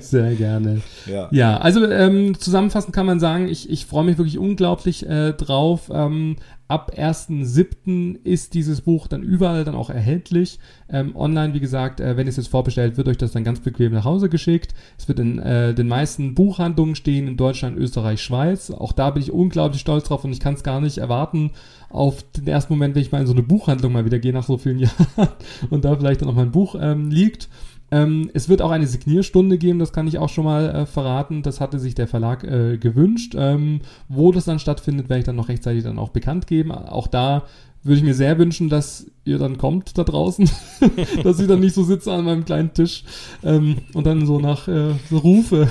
[0.00, 0.80] Sehr gerne.
[1.06, 5.32] Ja, ja also ähm, zusammenfassend kann man sagen, ich, ich freue mich wirklich unglaublich äh,
[5.32, 5.90] drauf.
[5.92, 6.36] Ähm,
[6.74, 8.24] ab 1.7.
[8.24, 10.58] ist dieses Buch dann überall dann auch erhältlich.
[10.88, 13.92] Ähm, online, wie gesagt, äh, wenn es jetzt vorbestellt, wird euch das dann ganz bequem
[13.92, 14.74] nach Hause geschickt.
[14.98, 18.72] Es wird in äh, den meisten Buchhandlungen stehen in Deutschland, Österreich, Schweiz.
[18.72, 21.52] Auch da bin ich unglaublich stolz drauf und ich kann es gar nicht erwarten
[21.90, 24.42] auf den ersten Moment, wenn ich mal in so eine Buchhandlung mal wieder gehe nach
[24.42, 25.28] so vielen Jahren
[25.70, 27.48] und da vielleicht dann auch mein Buch ähm, liegt.
[27.94, 31.42] Ähm, es wird auch eine Signierstunde geben, das kann ich auch schon mal äh, verraten.
[31.42, 33.36] Das hatte sich der Verlag äh, gewünscht.
[33.38, 36.72] Ähm, wo das dann stattfindet, werde ich dann noch rechtzeitig dann auch bekannt geben.
[36.72, 37.44] Auch da
[37.84, 40.50] würde ich mir sehr wünschen, dass ihr dann kommt da draußen,
[41.22, 43.04] dass ich dann nicht so sitze an meinem kleinen Tisch
[43.42, 45.68] ähm, und dann so nach äh, so rufe.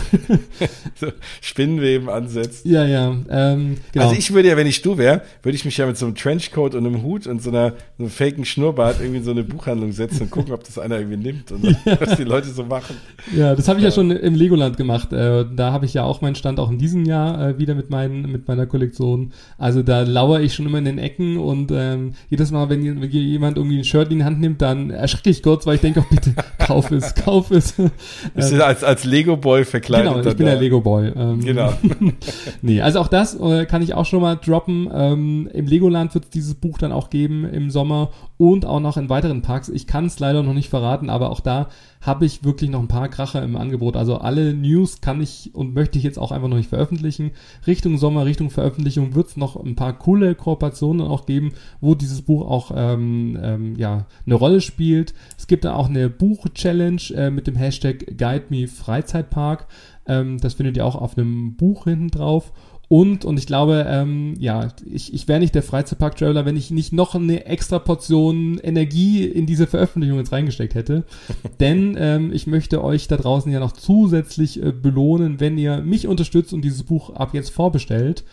[0.96, 1.08] so
[1.42, 2.66] Spinnenweben ansetzt.
[2.66, 3.16] Ja, ja.
[3.30, 4.06] Ähm, genau.
[4.06, 6.16] Also ich würde ja, wenn ich du wäre, würde ich mich ja mit so einem
[6.16, 9.44] Trenchcoat und einem Hut und so einer so einem faken Schnurrbart irgendwie in so eine
[9.44, 12.00] Buchhandlung setzen und gucken, ob das einer irgendwie nimmt und ja.
[12.00, 12.96] was die Leute so machen.
[13.36, 13.90] Ja, das habe ich ja.
[13.90, 13.96] ja.
[13.96, 15.14] schon im Legoland gemacht.
[15.14, 17.90] Äh, da habe ich ja auch meinen Stand auch in diesem Jahr äh, wieder mit
[17.90, 19.32] meinen mit meiner Kollektion.
[19.58, 23.10] Also da lauere ich schon immer in den Ecken und ähm, jedes Mal, wenn, wenn
[23.10, 26.02] jemand irgendwie ein Shirt in die Hand nimmt, dann erschrecke ich kurz, weil ich denke,
[26.02, 27.74] oh, bitte, kauf es, kauf es.
[28.36, 30.14] Bist du als, als Lego-Boy verkleidet?
[30.14, 31.14] Genau, ich bin der Lego-Boy.
[31.16, 31.74] Ähm, genau.
[32.62, 34.90] nee, also auch das äh, kann ich auch schon mal droppen.
[34.94, 38.98] Ähm, Im Legoland wird es dieses Buch dann auch geben im Sommer und auch noch
[38.98, 39.70] in weiteren Parks.
[39.70, 41.70] Ich kann es leider noch nicht verraten, aber auch da
[42.04, 43.96] habe ich wirklich noch ein paar Kracher im Angebot.
[43.96, 47.32] Also alle News kann ich und möchte ich jetzt auch einfach noch nicht veröffentlichen.
[47.66, 52.22] Richtung Sommer, Richtung Veröffentlichung wird es noch ein paar coole Kooperationen auch geben, wo dieses
[52.22, 55.14] Buch auch ähm, ähm, ja, eine Rolle spielt.
[55.38, 59.68] Es gibt da auch eine Buch-Challenge äh, mit dem Hashtag Guide Me Freizeitpark.
[60.06, 62.52] Ähm, das findet ihr auch auf einem Buch hinten drauf.
[62.94, 66.94] Und, und ich glaube, ähm, ja, ich, ich wäre nicht der Freizeitpark-Traveler, wenn ich nicht
[66.94, 71.04] noch eine extra Portion Energie in diese Veröffentlichung jetzt reingesteckt hätte.
[71.60, 76.08] Denn ähm, ich möchte euch da draußen ja noch zusätzlich äh, belohnen, wenn ihr mich
[76.08, 78.26] unterstützt und dieses Buch ab jetzt vorbestellt.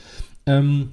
[0.44, 0.90] Ähm,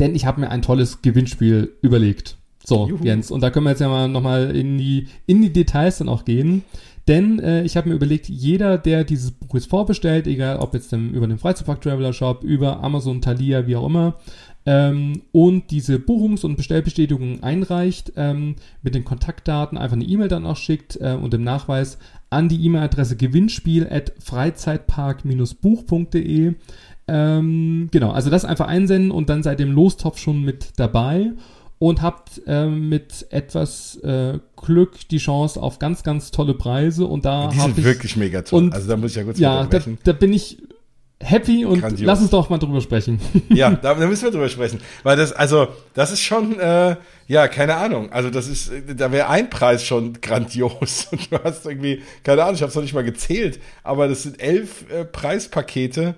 [0.00, 2.36] denn ich habe mir ein tolles Gewinnspiel überlegt.
[2.64, 3.04] So, Juhu.
[3.04, 6.08] Jens, und da können wir jetzt ja mal nochmal in die, in die Details dann
[6.08, 6.64] auch gehen.
[7.08, 10.92] Denn äh, ich habe mir überlegt, jeder, der dieses Buch jetzt vorbestellt, egal ob jetzt
[10.92, 14.18] dem, über den Freizeitpark Traveler Shop, über Amazon, Thalia, wie auch immer,
[14.64, 20.46] ähm, und diese Buchungs- und Bestellbestätigung einreicht, ähm, mit den Kontaktdaten einfach eine E-Mail dann
[20.46, 21.98] auch schickt äh, und dem Nachweis
[22.30, 26.54] an die E-Mail-Adresse gewinnspiel at freizeitpark-buch.de.
[27.08, 31.32] Ähm, genau, also das einfach einsenden und dann seid im Lostopf schon mit dabei
[31.82, 37.06] und habt äh, mit etwas äh, Glück die Chance auf ganz, ganz tolle Preise.
[37.06, 38.62] Und da die sind ich, wirklich mega toll.
[38.62, 40.58] Und, also da muss ich ja kurz Ja, da, da bin ich
[41.18, 42.06] happy und Grandios.
[42.06, 43.20] lass uns doch mal drüber sprechen.
[43.48, 44.78] Ja, da, da, müssen wir drüber sprechen.
[45.02, 46.94] Weil das, also, das ist schon, äh,
[47.26, 48.12] ja, keine Ahnung.
[48.12, 51.08] Also das ist, da wäre ein Preis schon grandios.
[51.10, 54.22] Und du hast irgendwie, keine Ahnung, ich habe es noch nicht mal gezählt, aber das
[54.22, 56.14] sind elf äh, Preispakete.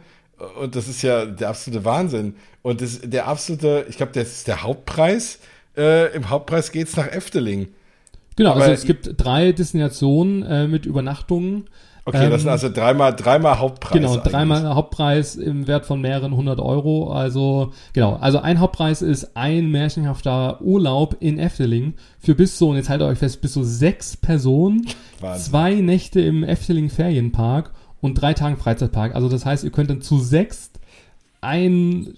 [0.60, 2.34] Und das ist ja der absolute Wahnsinn.
[2.60, 5.38] Und das, der absolute, ich glaube, das ist der Hauptpreis
[5.76, 7.68] äh, Im Hauptpreis geht es nach Efteling.
[8.36, 11.64] Genau, also Aber also es gibt drei Destinationen äh, mit Übernachtungen.
[12.06, 13.92] Okay, ähm, das sind also dreimal, dreimal Hauptpreis.
[13.92, 14.32] Genau, eigentlich.
[14.32, 17.12] dreimal Hauptpreis im Wert von mehreren hundert Euro.
[17.12, 22.76] Also, genau, also ein Hauptpreis ist ein märchenhafter Urlaub in Efteling für bis so, und
[22.76, 24.86] jetzt haltet euch fest, bis so sechs Personen,
[25.20, 25.50] Wahnsinn.
[25.50, 27.72] zwei Nächte im Efteling Ferienpark
[28.02, 29.14] und drei Tage Freizeitpark.
[29.14, 30.72] Also das heißt, ihr könnt dann zu sechs
[31.44, 32.14] ein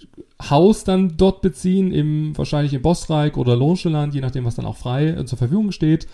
[0.49, 4.77] Haus dann dort beziehen, im, wahrscheinlich im Bossreich oder Lohnsteland, je nachdem, was dann auch
[4.77, 6.07] frei äh, zur Verfügung steht.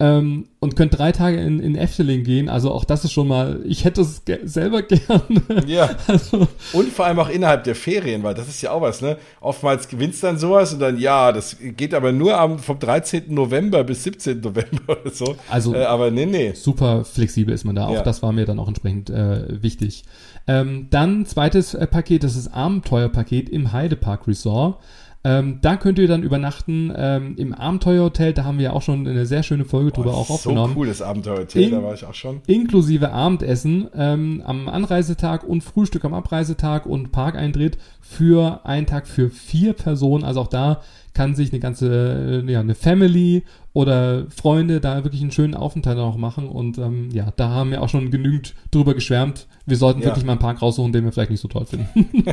[0.00, 2.48] Ähm, und könnt drei Tage in, in Efteling gehen.
[2.48, 5.42] Also auch das ist schon mal, ich hätte es ge selber gerne.
[5.66, 5.90] Ja.
[6.06, 6.46] Also.
[6.72, 9.16] Und vor allem auch innerhalb der Ferien, weil das ist ja auch was, ne?
[9.40, 13.34] Oftmals gewinnst dann sowas und dann, ja, das geht aber nur am, vom 13.
[13.34, 14.40] November bis 17.
[14.40, 15.36] November oder so.
[15.50, 16.52] Also, äh, aber nee, nee.
[16.52, 17.88] Super flexibel ist man da.
[17.88, 18.02] Auch ja.
[18.04, 20.04] das war mir dann auch entsprechend äh, wichtig.
[20.46, 24.78] Ähm, dann zweites äh, Paket, das ist Abenteuerpaket im Heidepark Resort.
[25.24, 28.32] Ähm, da könnt ihr dann übernachten ähm, im Abenteuerhotel.
[28.32, 30.74] Da haben wir auch schon eine sehr schöne Folge drüber auch aufgenommen.
[30.74, 32.40] So cool, das Abenteuerhotel, In, da war ich auch schon.
[32.46, 39.28] Inklusive Abendessen ähm, am Anreisetag und Frühstück am Abreisetag und Parkeintritt für einen Tag für
[39.28, 40.22] vier Personen.
[40.22, 40.82] Also auch da
[41.14, 45.98] kann sich eine ganze, äh, ja, eine Family oder Freunde da wirklich einen schönen Aufenthalt
[45.98, 46.48] auch machen.
[46.48, 49.46] Und ähm, ja, da haben wir auch schon genügend drüber geschwärmt.
[49.66, 50.06] Wir sollten ja.
[50.06, 52.24] wirklich mal einen Park raussuchen, den wir vielleicht nicht so toll finden.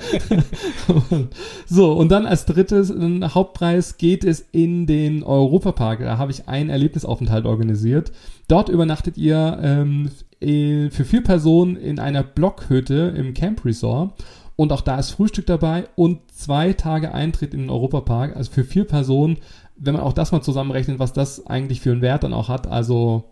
[1.65, 2.93] so, und dann als drittes
[3.33, 5.99] Hauptpreis geht es in den Europapark.
[5.99, 8.11] Da habe ich einen Erlebnisaufenthalt organisiert.
[8.47, 10.09] Dort übernachtet ihr ähm,
[10.39, 14.13] für vier Personen in einer Blockhütte im Camp Resort.
[14.55, 18.35] Und auch da ist Frühstück dabei und zwei Tage Eintritt in den Europapark.
[18.35, 19.37] Also für vier Personen,
[19.75, 22.67] wenn man auch das mal zusammenrechnet, was das eigentlich für einen Wert dann auch hat.
[22.67, 23.25] Also,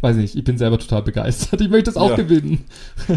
[0.00, 1.60] weiß nicht, ich bin selber total begeistert.
[1.60, 2.16] Ich möchte es auch ja.
[2.16, 2.64] gewinnen.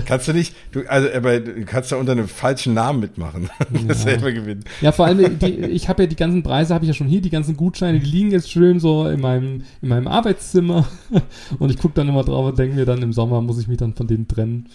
[0.05, 3.49] Kannst du nicht, du, also, aber du kannst ja unter einem falschen Namen mitmachen.
[3.88, 3.93] Ja.
[3.93, 4.63] selber gewinnen.
[4.82, 7.22] Ja, vor allem, die, ich habe ja die ganzen Preise, habe ich ja schon hier,
[7.22, 10.88] die ganzen Gutscheine, die liegen jetzt schön so in meinem, in meinem Arbeitszimmer.
[11.59, 13.78] Und ich gucke dann immer drauf und denke mir dann, im Sommer muss ich mich
[13.78, 14.70] dann von denen trennen.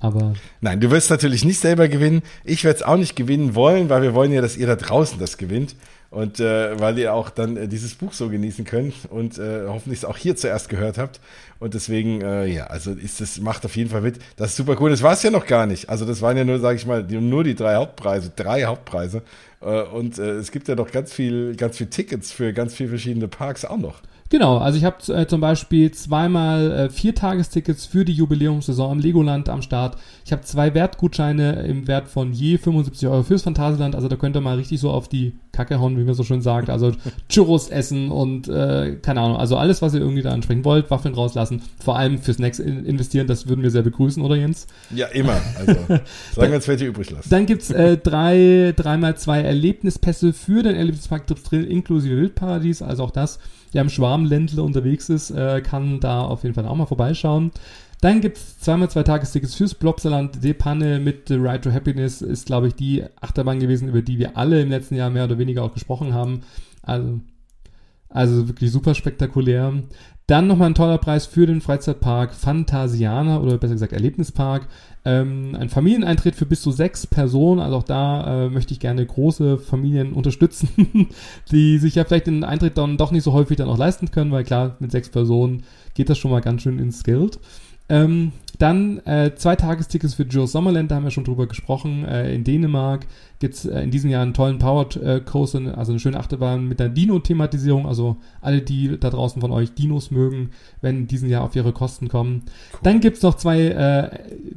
[0.00, 0.32] Aber
[0.62, 2.22] Nein, du wirst natürlich nicht selber gewinnen.
[2.42, 5.18] Ich werde es auch nicht gewinnen wollen, weil wir wollen ja, dass ihr da draußen
[5.18, 5.76] das gewinnt.
[6.10, 10.00] Und äh, weil ihr auch dann äh, dieses Buch so genießen könnt und äh, hoffentlich
[10.00, 11.20] es auch hier zuerst gehört habt.
[11.60, 14.18] Und deswegen, äh, ja, also ist das, macht auf jeden Fall mit.
[14.34, 14.90] Das ist super cool.
[14.90, 15.88] Das war es ja noch gar nicht.
[15.88, 19.22] Also das waren ja nur, sage ich mal, die, nur die drei Hauptpreise, drei Hauptpreise.
[19.60, 22.88] Äh, und äh, es gibt ja noch ganz viel, ganz viel Tickets für ganz viele
[22.88, 24.00] verschiedene Parks auch noch.
[24.30, 28.98] Genau, also ich habe äh, zum Beispiel zweimal äh, vier Tagestickets für die Jubiläumssaison im
[29.00, 29.96] Legoland am Start.
[30.24, 33.96] Ich habe zwei Wertgutscheine im Wert von je 75 Euro fürs Phantasialand.
[33.96, 36.42] Also da könnt ihr mal richtig so auf die Kacke hauen, wie man so schön
[36.42, 36.70] sagt.
[36.70, 36.92] Also
[37.28, 41.14] Churros essen und äh, keine Ahnung, also alles, was ihr irgendwie da ansprechen wollt, Waffeln
[41.14, 41.62] rauslassen.
[41.82, 44.68] Vor allem fürs Snacks in investieren, das würden wir sehr begrüßen, oder Jens?
[44.94, 45.40] Ja, immer.
[45.58, 45.74] Also
[46.36, 47.28] sagen wir uns, welche übrig lassen.
[47.30, 52.80] Dann gibt's äh, drei, dreimal zwei Erlebnispässe für den Erlebnispark Trips Drill inklusive Wildparadies.
[52.80, 53.40] Also auch das,
[53.72, 57.52] der im Schwarmländle unterwegs ist, äh, kann da auf jeden Fall auch mal vorbeischauen.
[58.00, 60.42] Dann gibt's zweimal zwei Tagestickets fürs Blobsaland.
[60.42, 64.18] Die Panne mit The Ride to Happiness ist, glaube ich, die Achterbahn gewesen, über die
[64.18, 66.40] wir alle im letzten Jahr mehr oder weniger auch gesprochen haben.
[66.82, 67.20] Also,
[68.10, 69.72] also wirklich super spektakulär.
[70.26, 74.68] Dann nochmal ein toller Preis für den Freizeitpark Phantasiana oder besser gesagt Erlebnispark.
[75.04, 77.60] Ähm, ein Familieneintritt für bis zu sechs Personen.
[77.60, 81.08] Also auch da äh, möchte ich gerne große Familien unterstützen,
[81.50, 84.30] die sich ja vielleicht den Eintritt dann doch nicht so häufig dann auch leisten können,
[84.30, 87.40] weil klar, mit sechs Personen geht das schon mal ganz schön ins Geld.
[87.90, 92.04] Ähm, dann äh, zwei Tagestickets für Joe Sommerland, da haben wir schon drüber gesprochen.
[92.04, 93.06] Äh, in Dänemark
[93.38, 96.78] gibt's äh, in diesem Jahr einen tollen Powered äh, Coaster, also eine schöne Achterbahn mit
[96.78, 97.86] einer Dino-Thematisierung.
[97.86, 100.50] Also alle, die da draußen von euch Dinos mögen,
[100.82, 102.42] werden in diesem Jahr auf ihre Kosten kommen.
[102.74, 102.80] Cool.
[102.82, 104.10] Dann gibt's noch zwei äh,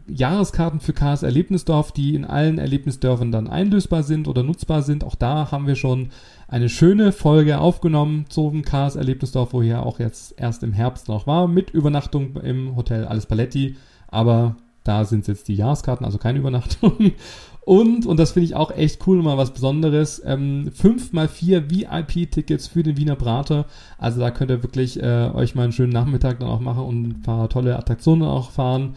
[0.08, 5.06] Jahreskarten für Cars Erlebnisdorf, die in allen Erlebnisdörfern dann einlösbar sind oder nutzbar sind.
[5.06, 6.10] Auch da haben wir schon
[6.48, 11.28] eine schöne Folge aufgenommen zum Cars Erlebnisdorf, wo hier auch jetzt erst im Herbst noch
[11.28, 13.76] war, mit Übernachtung im Hotel Alles Paletti.
[14.08, 17.14] Aber da sind jetzt die Jahreskarten, also keine Übernachtung.
[17.66, 22.84] Und, und das finde ich auch echt cool, mal was Besonderes, ähm, 5x4 VIP-Tickets für
[22.84, 23.68] den Wiener Prater.
[23.98, 27.04] Also da könnt ihr wirklich äh, euch mal einen schönen Nachmittag dann auch machen und
[27.04, 28.96] ein paar tolle Attraktionen auch fahren.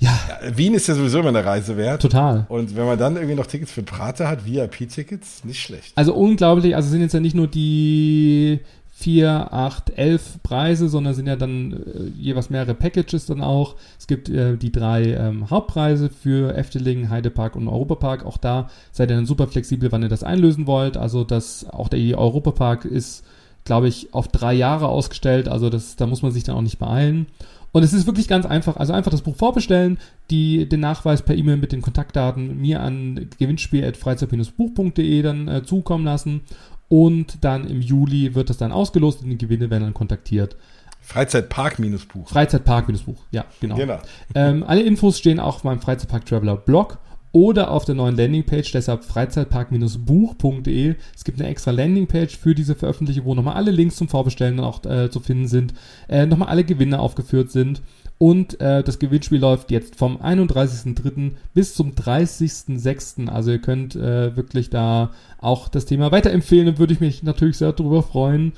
[0.00, 0.18] Ja.
[0.42, 0.56] ja.
[0.56, 2.02] Wien ist ja sowieso immer eine Reise wert.
[2.02, 2.46] Total.
[2.48, 5.92] Und wenn man dann irgendwie noch Tickets für Prater hat, VIP-Tickets, nicht schlecht.
[5.94, 8.60] Also unglaublich, also sind jetzt ja nicht nur die
[9.00, 13.76] vier, acht, elf Preise, sondern sind ja dann äh, jeweils mehrere Packages dann auch.
[13.98, 18.26] Es gibt äh, die drei ähm, Hauptpreise für Efteling, Heidepark und Europapark.
[18.26, 20.98] Auch da seid ihr dann super flexibel, wann ihr das einlösen wollt.
[20.98, 23.24] Also das, auch der Europapark ist,
[23.64, 25.48] glaube ich, auf drei Jahre ausgestellt.
[25.48, 27.26] Also das, da muss man sich dann auch nicht beeilen.
[27.72, 28.76] Und es ist wirklich ganz einfach.
[28.76, 29.98] Also einfach das Buch vorbestellen,
[30.30, 36.42] die, den Nachweis per E-Mail mit den Kontaktdaten mir an gewinnspiel.freizeit-buch.de dann äh, zukommen lassen.
[36.88, 40.56] Und dann im Juli wird das dann ausgelost und die Gewinne werden dann kontaktiert.
[41.02, 42.28] Freizeitpark-Buch.
[42.28, 43.76] Freizeitpark-Buch, ja, genau.
[43.76, 43.98] genau.
[44.34, 46.98] Ähm, alle Infos stehen auch auf meinem Freizeitpark Traveler Blog
[47.32, 50.94] oder auf der neuen Landingpage, deshalb freizeitpark-buch.de.
[51.14, 54.66] Es gibt eine extra Landingpage für diese Veröffentlichung, wo nochmal alle Links zum Vorbestellen dann
[54.66, 55.74] auch äh, zu finden sind,
[56.08, 57.82] äh, nochmal alle Gewinne aufgeführt sind.
[58.18, 61.32] Und äh, das Gewinnspiel läuft jetzt vom 31.03.
[61.54, 63.28] bis zum 30.06.
[63.28, 67.56] Also ihr könnt äh, wirklich da auch das Thema weiterempfehlen und würde ich mich natürlich
[67.56, 68.52] sehr darüber freuen.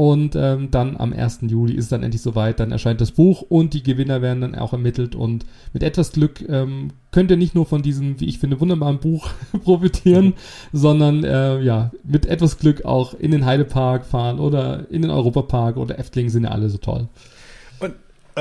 [0.00, 1.40] Und ähm, dann am 1.
[1.42, 4.54] Juli ist es dann endlich soweit, dann erscheint das Buch und die Gewinner werden dann
[4.54, 5.14] auch ermittelt.
[5.14, 5.44] Und
[5.74, 9.28] mit etwas Glück ähm, könnt ihr nicht nur von diesem, wie ich finde, wunderbaren Buch
[9.62, 10.34] profitieren, mhm.
[10.72, 15.76] sondern äh, ja, mit etwas Glück auch in den Heidepark fahren oder in den Europapark
[15.76, 17.06] oder Efteling sind ja alle so toll.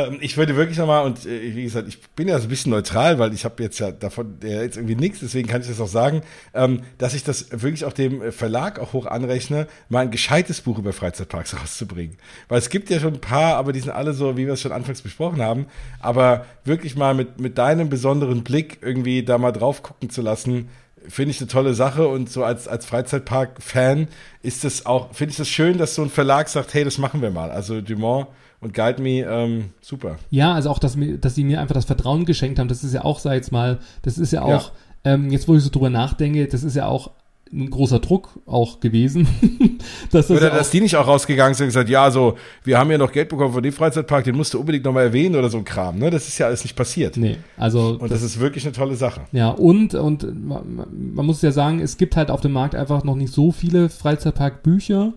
[0.07, 2.71] Ähm, ich würde wirklich nochmal, und äh, wie gesagt, ich bin ja so ein bisschen
[2.71, 5.79] neutral, weil ich habe jetzt ja davon ja, jetzt irgendwie nichts, deswegen kann ich das
[5.81, 6.21] auch sagen,
[6.53, 10.77] ähm, dass ich das wirklich auch dem Verlag auch hoch anrechne, mal ein gescheites Buch
[10.77, 12.17] über Freizeitparks rauszubringen.
[12.47, 14.61] Weil es gibt ja schon ein paar, aber die sind alle so, wie wir es
[14.61, 15.67] schon anfangs besprochen haben,
[15.99, 20.69] aber wirklich mal mit, mit deinem besonderen Blick irgendwie da mal drauf gucken zu lassen,
[21.07, 24.07] finde ich eine tolle Sache und so als, als Freizeitpark-Fan
[24.43, 27.21] ist es auch, finde ich das schön, dass so ein Verlag sagt, hey, das machen
[27.21, 27.51] wir mal.
[27.51, 28.27] Also Dumont
[28.61, 30.17] und Guide Me, ähm, super.
[30.29, 33.05] Ja, also auch, dass, dass sie mir einfach das Vertrauen geschenkt haben, das ist ja
[33.05, 34.71] auch, sag ich jetzt mal, das ist ja auch, ja.
[35.05, 37.11] Ähm, jetzt wo ich so drüber nachdenke, das ist ja auch
[37.51, 39.27] ein großer Druck auch gewesen.
[40.11, 42.77] dass das oder ja dass die nicht auch rausgegangen sind und gesagt, ja, so, wir
[42.77, 45.49] haben ja noch Geld bekommen von dem Freizeitpark, den musst du unbedingt nochmal erwähnen oder
[45.49, 46.09] so ein Kram, ne?
[46.09, 47.17] Das ist ja alles nicht passiert.
[47.17, 47.91] Nee, also.
[47.91, 49.21] Und das, das ist wirklich eine tolle Sache.
[49.31, 53.03] Ja, und, und man, man muss ja sagen, es gibt halt auf dem Markt einfach
[53.03, 55.13] noch nicht so viele Freizeitparkbücher.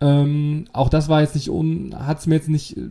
[0.00, 2.82] Ähm, auch das war jetzt nicht un, hat es mir jetzt nicht äh,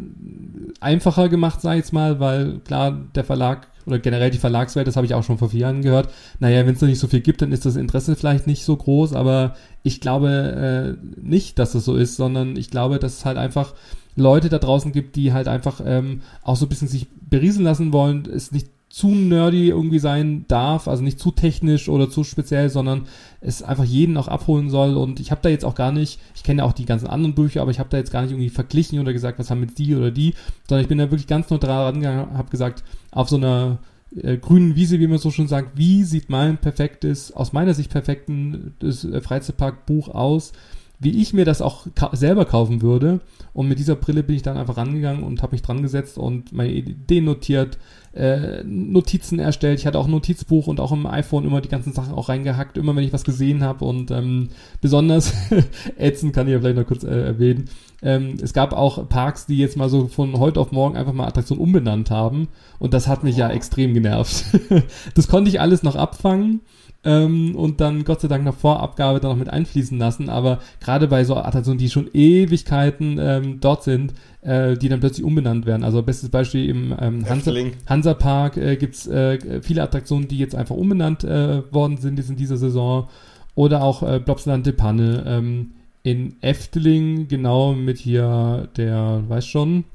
[0.80, 4.96] einfacher gemacht, sag ich jetzt mal, weil klar, der Verlag oder generell die Verlagswelt, das
[4.96, 6.10] habe ich auch schon vor vier Jahren gehört.
[6.40, 8.76] Naja, wenn es noch nicht so viel gibt, dann ist das Interesse vielleicht nicht so
[8.76, 13.26] groß, aber ich glaube äh, nicht, dass das so ist, sondern ich glaube, dass es
[13.26, 13.76] halt einfach
[14.16, 17.94] Leute da draußen gibt, die halt einfach ähm, auch so ein bisschen sich berieseln lassen
[17.94, 22.70] wollen, es nicht zu nerdy irgendwie sein darf, also nicht zu technisch oder zu speziell,
[22.70, 23.08] sondern
[23.42, 24.96] es einfach jeden auch abholen soll.
[24.96, 27.36] Und ich habe da jetzt auch gar nicht, ich kenne ja auch die ganzen anderen
[27.36, 29.78] Bücher, aber ich habe da jetzt gar nicht irgendwie verglichen oder gesagt, was haben mit
[29.80, 30.34] die oder die,
[30.70, 33.80] sondern ich bin da wirklich ganz neutral rangegangen, habe gesagt, auf so einer
[34.16, 37.92] äh, grünen Wiese, wie man so schon sagt, wie sieht mein perfektes, aus meiner Sicht
[37.92, 40.54] perfekten äh, Freizeitparkbuch aus,
[41.00, 43.20] wie ich mir das auch ka selber kaufen würde.
[43.54, 46.54] Und mit dieser Brille bin ich dann einfach rangegangen und habe mich dran gesetzt und
[46.54, 47.78] meine Ideen notiert,
[48.16, 49.80] äh, Notizen erstellt.
[49.80, 52.78] Ich hatte auch ein Notizbuch und auch im iPhone immer die ganzen Sachen auch reingehackt,
[52.78, 53.86] immer wenn ich was gesehen habe.
[53.86, 54.50] Und ähm,
[54.82, 55.34] besonders
[55.98, 57.70] ätzend kann ich ja vielleicht noch kurz äh, erwähnen.
[58.02, 61.28] Ähm, es gab auch Parks, die jetzt mal so von heute auf morgen einfach mal
[61.28, 62.48] Attraktion umbenannt haben.
[62.80, 64.46] Und das hat mich ja extrem genervt.
[65.16, 66.62] das konnte ich alles noch abfangen
[67.06, 70.30] ähm, und dann Gott sei Dank nach Vorabgabe dann noch mit einfließen lassen.
[70.30, 75.26] Aber gerade bei so Attraktionen, die schon Ewigkeiten ähm, dort sind, äh, die dann plötzlich
[75.26, 75.84] umbenannt werden.
[75.84, 77.54] Also bestes Beispiel im ähm, Hansa,
[77.88, 82.36] Hansa Park äh, gibt äh, viele Attraktionen, die jetzt einfach umbenannt äh, worden sind in
[82.36, 83.08] dieser Saison.
[83.54, 85.24] Oder auch äh, Blobsland de Panne.
[85.28, 85.72] Ähm,
[86.04, 89.86] in Efteling, genau mit hier der, weiß schon,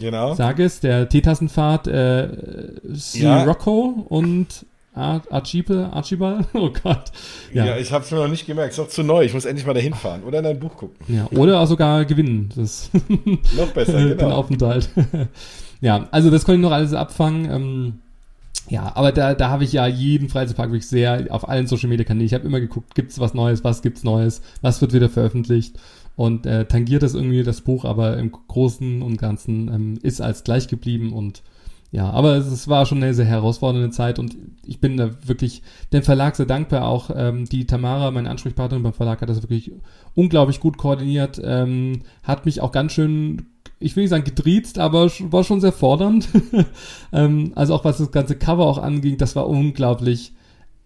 [0.00, 0.34] Genau.
[0.34, 2.28] Sag es, der Teetassenfahrt, äh,
[3.14, 3.44] Ja.
[3.44, 4.66] Rocco und
[4.96, 7.12] Archibald, Archibald, oh Gott.
[7.52, 8.70] Ja, Ja, ich habe es mir noch nicht gemerkt.
[8.70, 9.24] Ist doch zu neu.
[9.24, 10.96] Ich muss endlich mal dahin fahren oder in dein Buch gucken.
[11.14, 11.26] ja.
[11.38, 12.50] oder auch sogar gewinnen.
[12.56, 12.90] Das
[13.56, 14.36] Noch besser, den genau.
[14.36, 14.88] Aufenthalt.
[15.80, 17.50] ja, also das konnte ich noch alles abfangen.
[17.50, 17.98] Ähm,
[18.68, 22.04] ja, aber da, da habe ich ja jeden Freizeitpark wirklich sehr auf allen Social Media
[22.04, 22.26] Kanälen.
[22.26, 25.76] Ich habe immer geguckt, gibt's was Neues, was gibt's Neues, was wird wieder veröffentlicht
[26.16, 30.42] und äh, tangiert das irgendwie das Buch, aber im Großen und Ganzen ähm, ist als
[30.42, 31.42] gleich geblieben und
[31.96, 34.36] ja, aber es, es war schon eine sehr herausfordernde Zeit und
[34.66, 35.62] ich bin da wirklich
[35.94, 36.86] dem Verlag sehr dankbar.
[36.86, 39.72] Auch ähm, die Tamara, meine Ansprechpartnerin beim Verlag, hat das wirklich
[40.14, 43.46] unglaublich gut koordiniert, ähm, hat mich auch ganz schön,
[43.78, 46.28] ich will nicht sagen gedriezt, aber war schon sehr fordernd.
[47.14, 50.34] ähm, also auch was das ganze Cover auch anging, das war unglaublich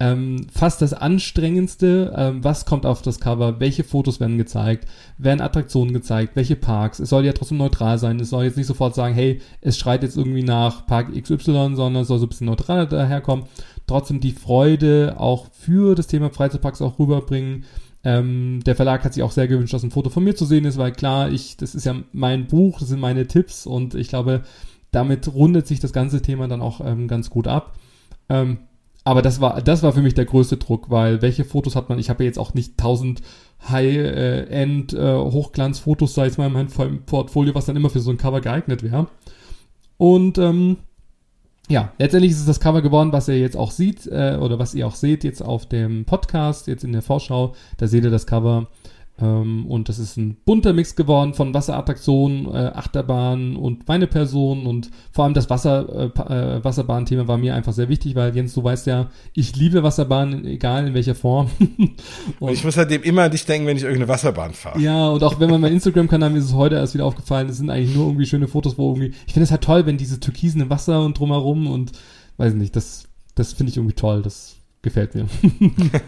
[0.01, 2.15] ähm, fast das Anstrengendste.
[2.17, 3.61] Ähm, was kommt auf das Cover?
[3.61, 4.89] Welche Fotos werden gezeigt?
[5.19, 6.37] Werden Attraktionen gezeigt?
[6.37, 7.01] Welche Parks?
[7.01, 8.19] Es soll ja trotzdem neutral sein.
[8.19, 11.97] Es soll jetzt nicht sofort sagen, hey, es schreit jetzt irgendwie nach Park XY, sondern
[11.97, 13.45] es soll so ein bisschen neutraler daherkommen.
[13.87, 17.65] Trotzdem die Freude auch für das Thema Freizeitparks auch rüberbringen.
[18.03, 20.65] Ähm, der Verlag hat sich auch sehr gewünscht, dass ein Foto von mir zu sehen
[20.65, 24.09] ist, weil klar, ich, das ist ja mein Buch, das sind meine Tipps und ich
[24.09, 24.45] glaube,
[24.93, 27.75] damit rundet sich das ganze Thema dann auch ähm, ganz gut ab.
[28.31, 28.61] Ähm,
[29.11, 31.99] aber das war, das war für mich der größte Druck, weil welche Fotos hat man?
[31.99, 33.23] Ich habe ja jetzt auch nicht tausend
[33.69, 34.97] High-End äh,
[36.15, 39.09] sei es mal in meinem Portfolio, was dann immer für so ein Cover geeignet wäre.
[39.97, 40.77] Und ähm,
[41.69, 44.77] ja, letztendlich ist es das Cover geworden, was ihr jetzt auch sieht, äh, oder was
[44.77, 47.57] ihr auch seht jetzt auf dem Podcast, jetzt in der Vorschau.
[47.79, 48.69] Da seht ihr das Cover.
[49.21, 54.67] Ähm, und das ist ein bunter Mix geworden von Wasserattraktionen, äh, Achterbahnen und meine Person.
[54.67, 58.55] Und vor allem das Wasser, äh, äh, Wasserbahn-Thema war mir einfach sehr wichtig, weil Jens,
[58.55, 61.51] du weißt ja, ich liebe Wasserbahnen, egal in welcher Form.
[62.41, 64.81] Und ich muss halt dem immer an dich denken, wenn ich irgendeine Wasserbahn fahre.
[64.81, 67.59] Ja, und auch wenn man mein Instagram-Kanal, mir ist es heute erst wieder aufgefallen, es
[67.59, 70.21] sind eigentlich nur irgendwie schöne Fotos, wo irgendwie, ich finde es halt toll, wenn diese
[70.21, 71.93] Türkisen im Wasser und drumherum und,
[72.37, 75.27] weiß nicht, das, das finde ich irgendwie toll, das gefällt mir.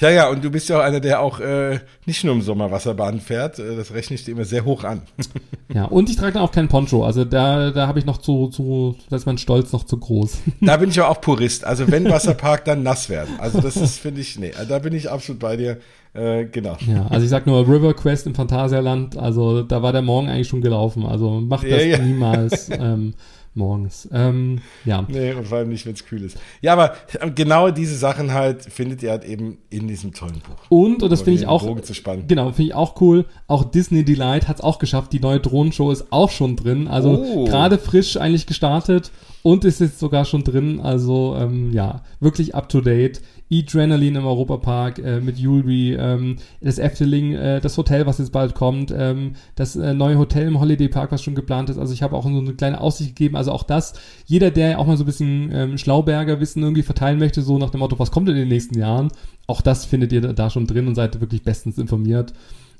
[0.00, 2.70] Ja, ja, und du bist ja auch einer, der auch äh, nicht nur im Sommer
[2.72, 3.60] Wasserbahn fährt.
[3.60, 5.02] Äh, das rechne ich dir immer sehr hoch an.
[5.72, 8.48] ja, und ich trage dann auch keinen Poncho, also da, da habe ich noch zu,
[8.48, 10.38] zu, da ist mein Stolz noch zu groß.
[10.60, 11.64] Da bin ich ja auch Purist.
[11.64, 13.34] Also wenn Wasserpark, dann nass werden.
[13.38, 15.78] Also das ist, finde ich, nee, da bin ich absolut bei dir.
[16.12, 16.76] Äh, genau.
[16.86, 20.48] Ja, also ich sag nur River Quest im Phantasialand, also da war der Morgen eigentlich
[20.48, 21.98] schon gelaufen, also macht Ja, das ja.
[21.98, 23.14] niemals ähm,
[23.56, 24.08] morgens.
[24.12, 25.04] Ähm, ja.
[25.08, 26.36] Nee, und vor allem nicht, wenn es kühl ist.
[26.60, 26.94] Ja, aber
[27.34, 30.56] genau diese Sachen halt findet ihr halt eben in diesem tollen Buch.
[30.68, 32.26] Und, und das finde ich auch, Bogen zu spannen.
[32.26, 33.26] genau, finde ich auch cool.
[33.46, 35.12] Auch Disney Delight hat es auch geschafft.
[35.12, 36.88] Die neue Drohnenshow ist auch schon drin.
[36.88, 37.44] Also Oh.
[37.44, 39.10] gerade frisch eigentlich gestartet
[39.44, 40.80] und ist jetzt sogar schon drin.
[40.80, 43.20] Also ähm, ja, wirklich up to date.
[43.50, 48.54] E-Adrenaline im Europapark äh, mit Julri, ähm, das Efteling, äh, das Hotel, was jetzt bald
[48.54, 51.76] kommt, ähm, das äh, neue Hotel im Holiday Park, was schon geplant ist.
[51.76, 53.36] Also ich habe auch so eine kleine Aussicht gegeben.
[53.36, 53.92] Also auch das,
[54.24, 57.68] jeder, der auch mal so ein bisschen ähm, Schlauberger Wissen irgendwie verteilen möchte, so nach
[57.68, 59.12] dem Motto, was kommt in den nächsten Jahren,
[59.46, 62.32] auch das findet ihr da schon drin und seid wirklich bestens informiert.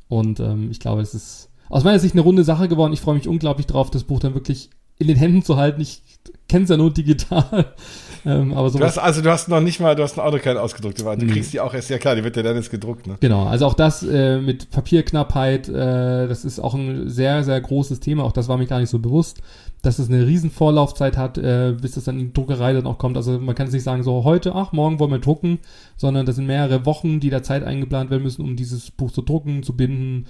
[0.08, 2.94] Und ähm, ich glaube, es ist aus meiner Sicht eine runde Sache geworden.
[2.94, 5.80] Ich freue mich unglaublich drauf, das Buch dann wirklich in den Händen zu halten.
[5.80, 6.02] Ich
[6.48, 7.74] kenne es ja nur digital.
[8.24, 10.38] ähm, aber Du sowas hast, also du hast noch nicht mal, du hast ein Auto
[10.38, 11.18] keine ausgedruckte Ware.
[11.18, 11.32] Du Nee.
[11.32, 13.16] kriegst die auch erst, ja klar, die wird ja dann jetzt gedruckt, ne?
[13.20, 18.00] Genau, also auch das äh, mit Papierknappheit, äh, das ist auch ein sehr, sehr großes
[18.00, 18.24] Thema.
[18.24, 19.40] Auch das war mir gar nicht so bewusst,
[19.82, 22.98] dass es eine riesen Vorlaufzeit hat, äh, bis das dann in die Druckerei dann auch
[22.98, 23.16] kommt.
[23.16, 25.58] Also man kann es nicht sagen, so heute, ach, morgen wollen wir drucken,
[25.96, 29.22] sondern das sind mehrere Wochen, die da Zeit eingeplant werden müssen, um dieses Buch zu
[29.22, 30.26] drucken, zu binden.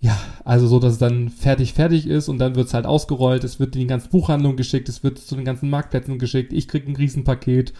[0.00, 3.44] Ja, also so, dass es dann fertig, fertig ist und dann wird es halt ausgerollt,
[3.44, 6.68] es wird in die ganze Buchhandlung geschickt, es wird zu den ganzen Marktplätzen geschickt, ich
[6.68, 7.74] krieg ein Riesenpaket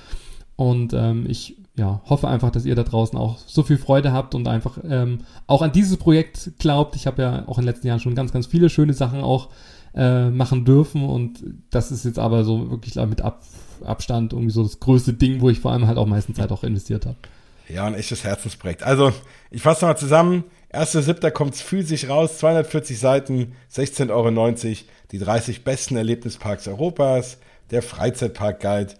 [0.57, 4.35] und ähm, ich ja, hoffe einfach, dass ihr da draußen auch so viel Freude habt
[4.35, 6.95] und einfach ähm, auch an dieses Projekt glaubt.
[6.95, 9.49] Ich habe ja auch in den letzten Jahren schon ganz, ganz viele schöne Sachen auch
[9.95, 13.43] äh, machen dürfen und das ist jetzt aber so wirklich mit Ab
[13.83, 16.65] Abstand irgendwie so das größte Ding, wo ich vor allem halt auch meistens Zeit auch
[16.65, 17.17] investiert habe.
[17.67, 18.83] Ja, ein echtes Herzensprojekt.
[18.83, 19.13] Also,
[19.51, 20.45] ich fasse mal zusammen.
[20.73, 21.31] 1.7.
[21.33, 24.77] kommt es physisch raus, 240 Seiten, 16,90 Euro,
[25.11, 27.39] die 30 besten Erlebnisparks Europas,
[27.71, 28.95] der Freizeitpark-Guide,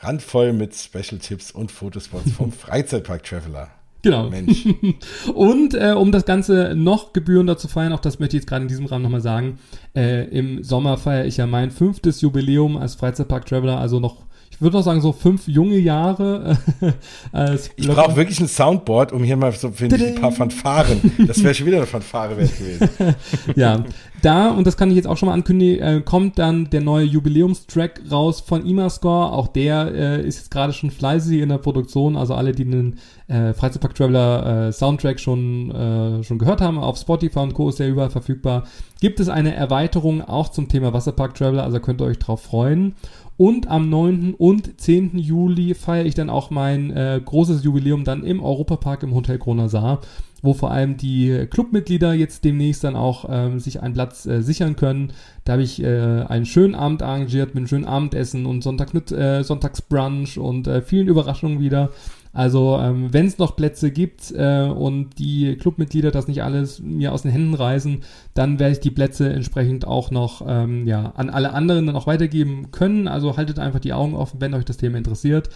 [0.00, 3.70] randvoll mit Special-Tipps und Fotospots vom Freizeitpark-Traveler.
[4.00, 4.30] Genau.
[4.30, 4.66] Mensch.
[5.34, 8.62] und äh, um das Ganze noch gebührender zu feiern, auch das möchte ich jetzt gerade
[8.62, 9.58] in diesem Rahmen nochmal sagen,
[9.94, 14.24] äh, im Sommer feiere ich ja mein fünftes Jubiläum als Freizeitpark-Traveler, also noch
[14.62, 16.56] würde noch sagen, so fünf junge Jahre.
[16.80, 16.92] Äh,
[17.32, 21.00] als ich brauche wirklich ein Soundboard, um hier mal so finde ich, ein paar Fanfaren.
[21.26, 22.88] Das wäre schon wieder eine Fanfare wert gewesen.
[23.56, 23.84] ja,
[24.22, 27.04] da, und das kann ich jetzt auch schon mal ankündigen, äh, kommt dann der neue
[27.04, 29.32] Jubiläumstrack raus von Imascore.
[29.32, 32.16] Auch der äh, ist jetzt gerade schon fleißig in der Produktion.
[32.16, 36.98] Also alle, die den äh, Freizeitpark Traveler äh, Soundtrack schon, äh, schon gehört haben, auf
[36.98, 37.68] Spotify und Co.
[37.68, 38.64] ist der überall verfügbar.
[39.00, 42.94] Gibt es eine Erweiterung auch zum Thema Wasserpark Traveler, also könnt ihr euch drauf freuen.
[43.42, 44.34] Und am 9.
[44.34, 45.18] und 10.
[45.18, 49.68] Juli feiere ich dann auch mein äh, großes Jubiläum dann im Europapark im Hotel Kroner
[49.68, 50.00] Saar,
[50.42, 54.76] wo vor allem die Clubmitglieder jetzt demnächst dann auch ähm, sich einen Platz äh, sichern
[54.76, 55.12] können.
[55.44, 59.10] Da habe ich äh, einen schönen Abend arrangiert mit einem schönen Abendessen und Sonntag mit
[59.10, 61.90] äh, Sonntagsbrunch und äh, vielen Überraschungen wieder.
[62.32, 67.12] Also ähm, wenn es noch Plätze gibt äh, und die Clubmitglieder das nicht alles mir
[67.12, 68.02] aus den Händen reißen,
[68.32, 72.06] dann werde ich die Plätze entsprechend auch noch ähm, ja, an alle anderen dann auch
[72.06, 73.06] weitergeben können.
[73.06, 75.50] Also haltet einfach die Augen offen, wenn euch das Thema interessiert.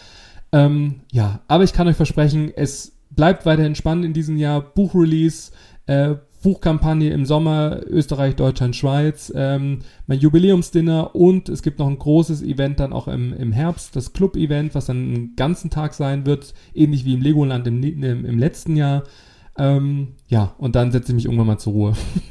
[0.53, 4.61] Ähm, ja, aber ich kann euch versprechen, es bleibt weiterhin spannend in diesem Jahr.
[4.61, 5.53] Buchrelease,
[5.87, 11.99] äh, Buchkampagne im Sommer, Österreich, Deutschland, Schweiz, ähm, mein Jubiläumsdinner und es gibt noch ein
[11.99, 16.27] großes Event dann auch im, im Herbst, das Club-Event, was dann einen ganzen Tag sein
[16.27, 19.03] wird, ähnlich wie im Legoland im, im, im letzten Jahr.
[19.59, 21.93] Ähm, ja, und dann setze ich mich irgendwann mal zur Ruhe.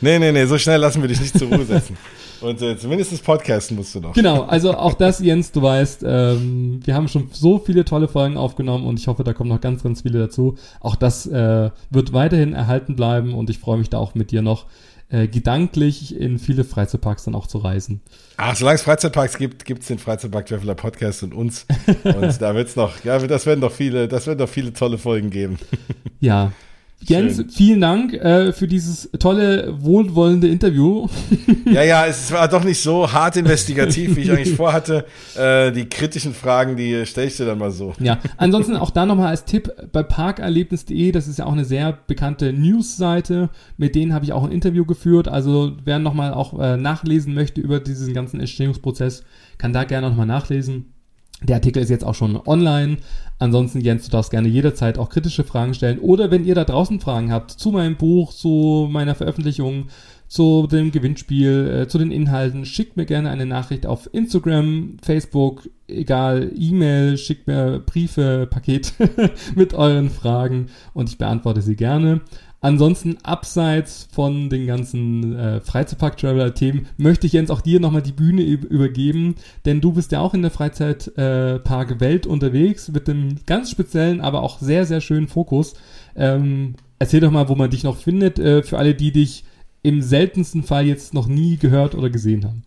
[0.00, 1.96] nee, nee, nee, so schnell lassen wir dich nicht zur Ruhe setzen.
[2.40, 4.14] Und äh, zumindest das Podcasten musst du noch.
[4.14, 8.36] Genau, also auch das, Jens, du weißt, ähm, wir haben schon so viele tolle Folgen
[8.36, 10.56] aufgenommen und ich hoffe, da kommen noch ganz, ganz viele dazu.
[10.80, 14.42] Auch das äh, wird weiterhin erhalten bleiben und ich freue mich da auch mit dir
[14.42, 14.66] noch
[15.10, 18.00] äh, gedanklich in viele Freizeitparks dann auch zu reisen.
[18.36, 21.66] Ach, solange es Freizeitparks gibt, gibt es den Freizeitpark Traveler Podcast und uns.
[22.04, 24.98] Und da wird es noch, ja, das werden doch viele, das werden doch viele tolle
[24.98, 25.58] Folgen geben.
[26.20, 26.52] Ja,
[27.02, 27.48] Jens, Schön.
[27.48, 31.08] vielen Dank äh, für dieses tolle, wohlwollende Interview.
[31.70, 35.04] Ja, ja, es war doch nicht so hart investigativ, wie ich eigentlich vorhatte.
[35.36, 37.94] Äh, die kritischen Fragen, die stelle ich dir dann mal so.
[38.00, 41.96] Ja, ansonsten auch da nochmal als Tipp bei parkerlebnis.de, das ist ja auch eine sehr
[42.08, 45.28] bekannte News-Seite, mit denen habe ich auch ein Interview geführt.
[45.28, 49.22] Also wer nochmal auch äh, nachlesen möchte über diesen ganzen Entstehungsprozess,
[49.56, 50.92] kann da gerne nochmal nachlesen.
[51.42, 52.98] Der Artikel ist jetzt auch schon online.
[53.38, 55.98] Ansonsten, Jens, du darfst gerne jederzeit auch kritische Fragen stellen.
[55.98, 59.86] Oder wenn ihr da draußen Fragen habt zu meinem Buch, zu meiner Veröffentlichung,
[60.28, 65.68] zu dem Gewinnspiel, äh, zu den Inhalten, schickt mir gerne eine Nachricht auf Instagram, Facebook,
[65.88, 68.92] egal, E-Mail, schickt mir Briefe, Paket
[69.56, 72.20] mit euren Fragen und ich beantworte sie gerne.
[72.62, 78.42] Ansonsten, abseits von den ganzen äh, Freizeitpark-Traveler-Themen, möchte ich Jens auch dir nochmal die Bühne
[78.42, 84.42] übergeben, denn du bist ja auch in der Freizeitpark-Welt unterwegs mit einem ganz speziellen, aber
[84.42, 85.74] auch sehr, sehr schönen Fokus.
[86.14, 89.44] Ähm, erzähl doch mal, wo man dich noch findet, äh, für alle, die dich
[89.82, 92.62] im seltensten Fall jetzt noch nie gehört oder gesehen haben.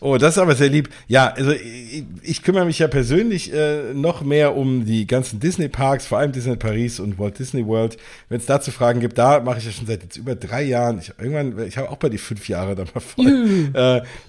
[0.00, 0.88] Oh, das ist aber sehr lieb.
[1.08, 6.06] Ja, also ich, ich kümmere mich ja persönlich äh, noch mehr um die ganzen Disney-Parks,
[6.06, 7.96] vor allem Disney Paris und Walt Disney World.
[8.28, 10.98] Wenn es dazu Fragen gibt, da mache ich ja schon seit jetzt über drei Jahren.
[10.98, 13.26] Ich, irgendwann, ich habe auch bei die fünf Jahre da mal voll.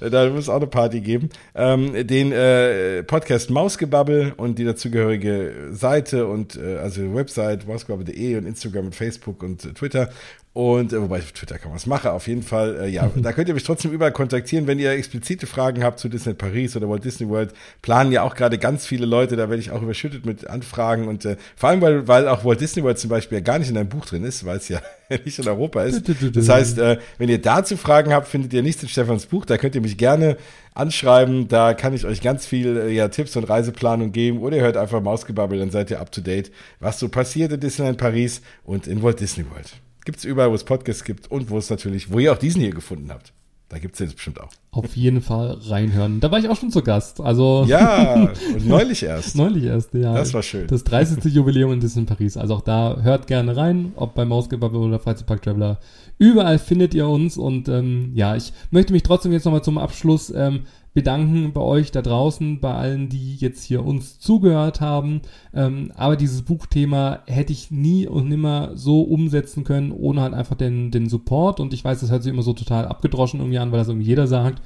[0.02, 1.30] äh, da muss es auch eine Party geben.
[1.54, 8.48] Ähm, den äh, Podcast Mausgebubble und die dazugehörige Seite und äh, also Website mausgebubble.de und
[8.48, 10.10] Instagram und Facebook und äh, Twitter
[10.54, 12.82] und äh, wobei ich auf Twitter kann was machen, auf jeden Fall.
[12.82, 16.10] Äh, ja, da könnt ihr mich trotzdem überall kontaktieren, wenn ihr explizite Fragen habt zu
[16.10, 17.54] Disney Paris oder Walt Disney World.
[17.84, 21.24] Planen ja auch gerade ganz viele Leute, da werde ich auch überschüttet mit Anfragen und
[21.26, 23.76] äh, vor allem, weil, weil auch Walt Disney World zum Beispiel ja gar nicht in
[23.76, 24.82] deinem Buch drin ist, weil es ja
[25.24, 26.10] nicht in Europa ist.
[26.34, 29.46] Das heißt, äh, wenn ihr dazu Fragen habt, findet ihr nichts in Stefans Buch.
[29.46, 30.36] Da könnt ihr mich gerne
[30.74, 31.48] anschreiben.
[31.48, 34.40] Da kann ich euch ganz viel äh, ja, Tipps und Reiseplanung geben.
[34.40, 37.60] Oder ihr hört einfach Mausgebabbel, dann seid ihr up to date, was so passiert in
[37.60, 39.72] Disneyland Paris und in Walt Disney World.
[40.10, 42.62] Gibt es überall, wo es Podcasts gibt und wo es natürlich, wo ihr auch diesen
[42.62, 43.32] hier gefunden habt.
[43.68, 44.50] Da gibt es den bestimmt auch.
[44.72, 46.20] auf jeden Fall reinhören.
[46.20, 47.22] Da war ich auch schon zu Gast.
[47.22, 48.16] Also ja,
[48.56, 49.36] und neulich erst.
[49.36, 50.16] neulich erst, ja.
[50.16, 50.66] Das war schön.
[50.66, 51.24] Das 30.
[51.32, 52.38] Jubiläum in Paris.
[52.38, 55.78] Also auch da hört gerne rein, ob bei Mausgebabbel oder Freizeitpark Traveler.
[56.20, 60.32] Überall findet ihr uns und ähm, ja, ich möchte mich trotzdem jetzt nochmal zum Abschluss
[60.36, 65.22] ähm, bedanken bei euch da draußen, bei allen, die jetzt hier uns zugehört haben.
[65.54, 70.56] Ähm, aber dieses Buchthema hätte ich nie und nimmer so umsetzen können, ohne halt einfach
[70.56, 71.62] den, den Support.
[71.62, 74.08] Und ich weiß, das hört sich immer so total abgedroschen irgendwie an, weil das irgendwie
[74.08, 74.62] jeder sagt.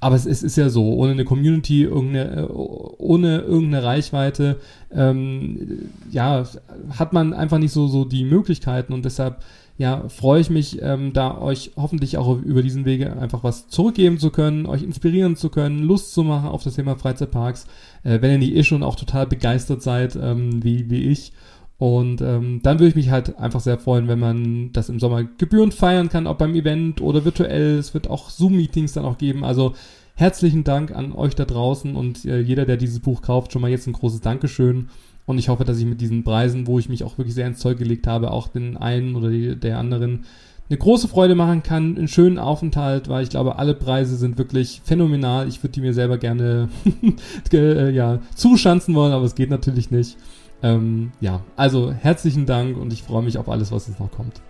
[0.00, 4.56] Aber es ist, ist ja so, ohne eine Community, irgendeine, äh, ohne irgendeine Reichweite,
[4.92, 6.44] ähm, ja,
[6.90, 9.38] hat man einfach nicht so, so die Möglichkeiten und deshalb
[9.78, 14.18] ja, freue ich mich, ähm, da euch hoffentlich auch über diesen Wege einfach was zurückgeben
[14.18, 17.66] zu können, euch inspirieren zu können, Lust zu machen auf das Thema Freizeitparks,
[18.02, 21.32] äh, wenn ihr nicht eh schon auch total begeistert seid, ähm, wie, wie ich.
[21.78, 25.22] Und ähm, dann würde ich mich halt einfach sehr freuen, wenn man das im Sommer
[25.22, 27.78] gebührend feiern kann, ob beim Event oder virtuell.
[27.78, 29.44] Es wird auch Zoom-Meetings dann auch geben.
[29.44, 29.74] Also
[30.16, 33.70] herzlichen Dank an euch da draußen und äh, jeder, der dieses Buch kauft, schon mal
[33.70, 34.88] jetzt ein großes Dankeschön.
[35.28, 37.58] Und ich hoffe, dass ich mit diesen Preisen, wo ich mich auch wirklich sehr ins
[37.58, 40.24] Zeug gelegt habe, auch den einen oder die, der anderen
[40.70, 44.80] eine große Freude machen kann, einen schönen Aufenthalt, weil ich glaube, alle Preise sind wirklich
[44.84, 45.46] phänomenal.
[45.46, 46.70] Ich würde die mir selber gerne
[47.52, 50.16] äh, ja, zuschanzen wollen, aber es geht natürlich nicht.
[50.62, 54.40] Ähm, ja, also herzlichen Dank und ich freue mich auf alles, was jetzt noch kommt.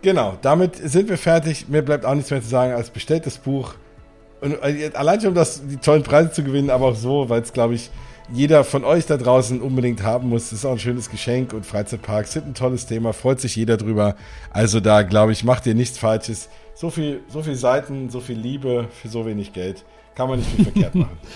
[0.00, 1.68] Genau, damit sind wir fertig.
[1.68, 3.74] Mir bleibt auch nichts mehr zu sagen als bestellt das Buch.
[4.40, 7.42] Und äh, allein schon, um das, die tollen Preise zu gewinnen, aber auch so, weil
[7.42, 7.90] es, glaube ich,
[8.32, 10.50] jeder von euch da draußen unbedingt haben muss.
[10.50, 13.76] Das ist auch ein schönes Geschenk und Freizeitparks sind ein tolles Thema, freut sich jeder
[13.76, 14.16] drüber.
[14.50, 16.48] Also da, glaube ich, macht ihr nichts Falsches.
[16.74, 19.84] So viel, so viel Seiten, so viel Liebe für so wenig Geld.
[20.14, 21.18] Kann man nicht viel verkehrt machen.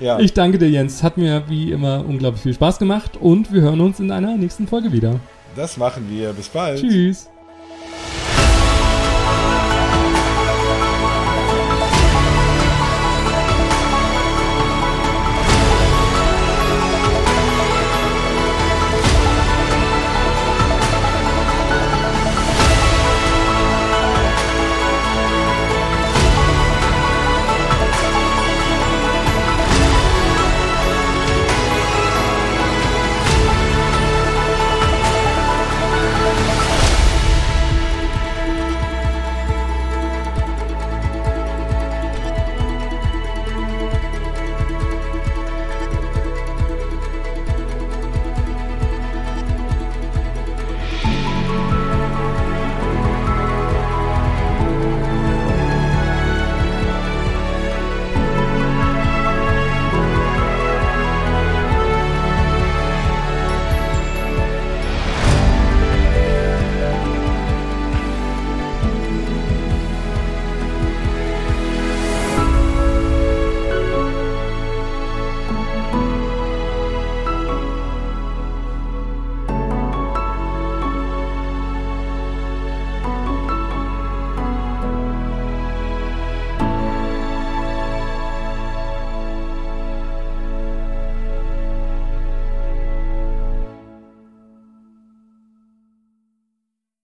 [0.00, 0.20] Ja.
[0.20, 1.02] Ich danke dir, Jens.
[1.02, 4.68] Hat mir wie immer unglaublich viel Spaß gemacht und wir hören uns in einer nächsten
[4.68, 5.18] Folge wieder.
[5.56, 6.32] Das machen wir.
[6.34, 6.78] Bis bald.
[6.78, 7.28] Tschüss.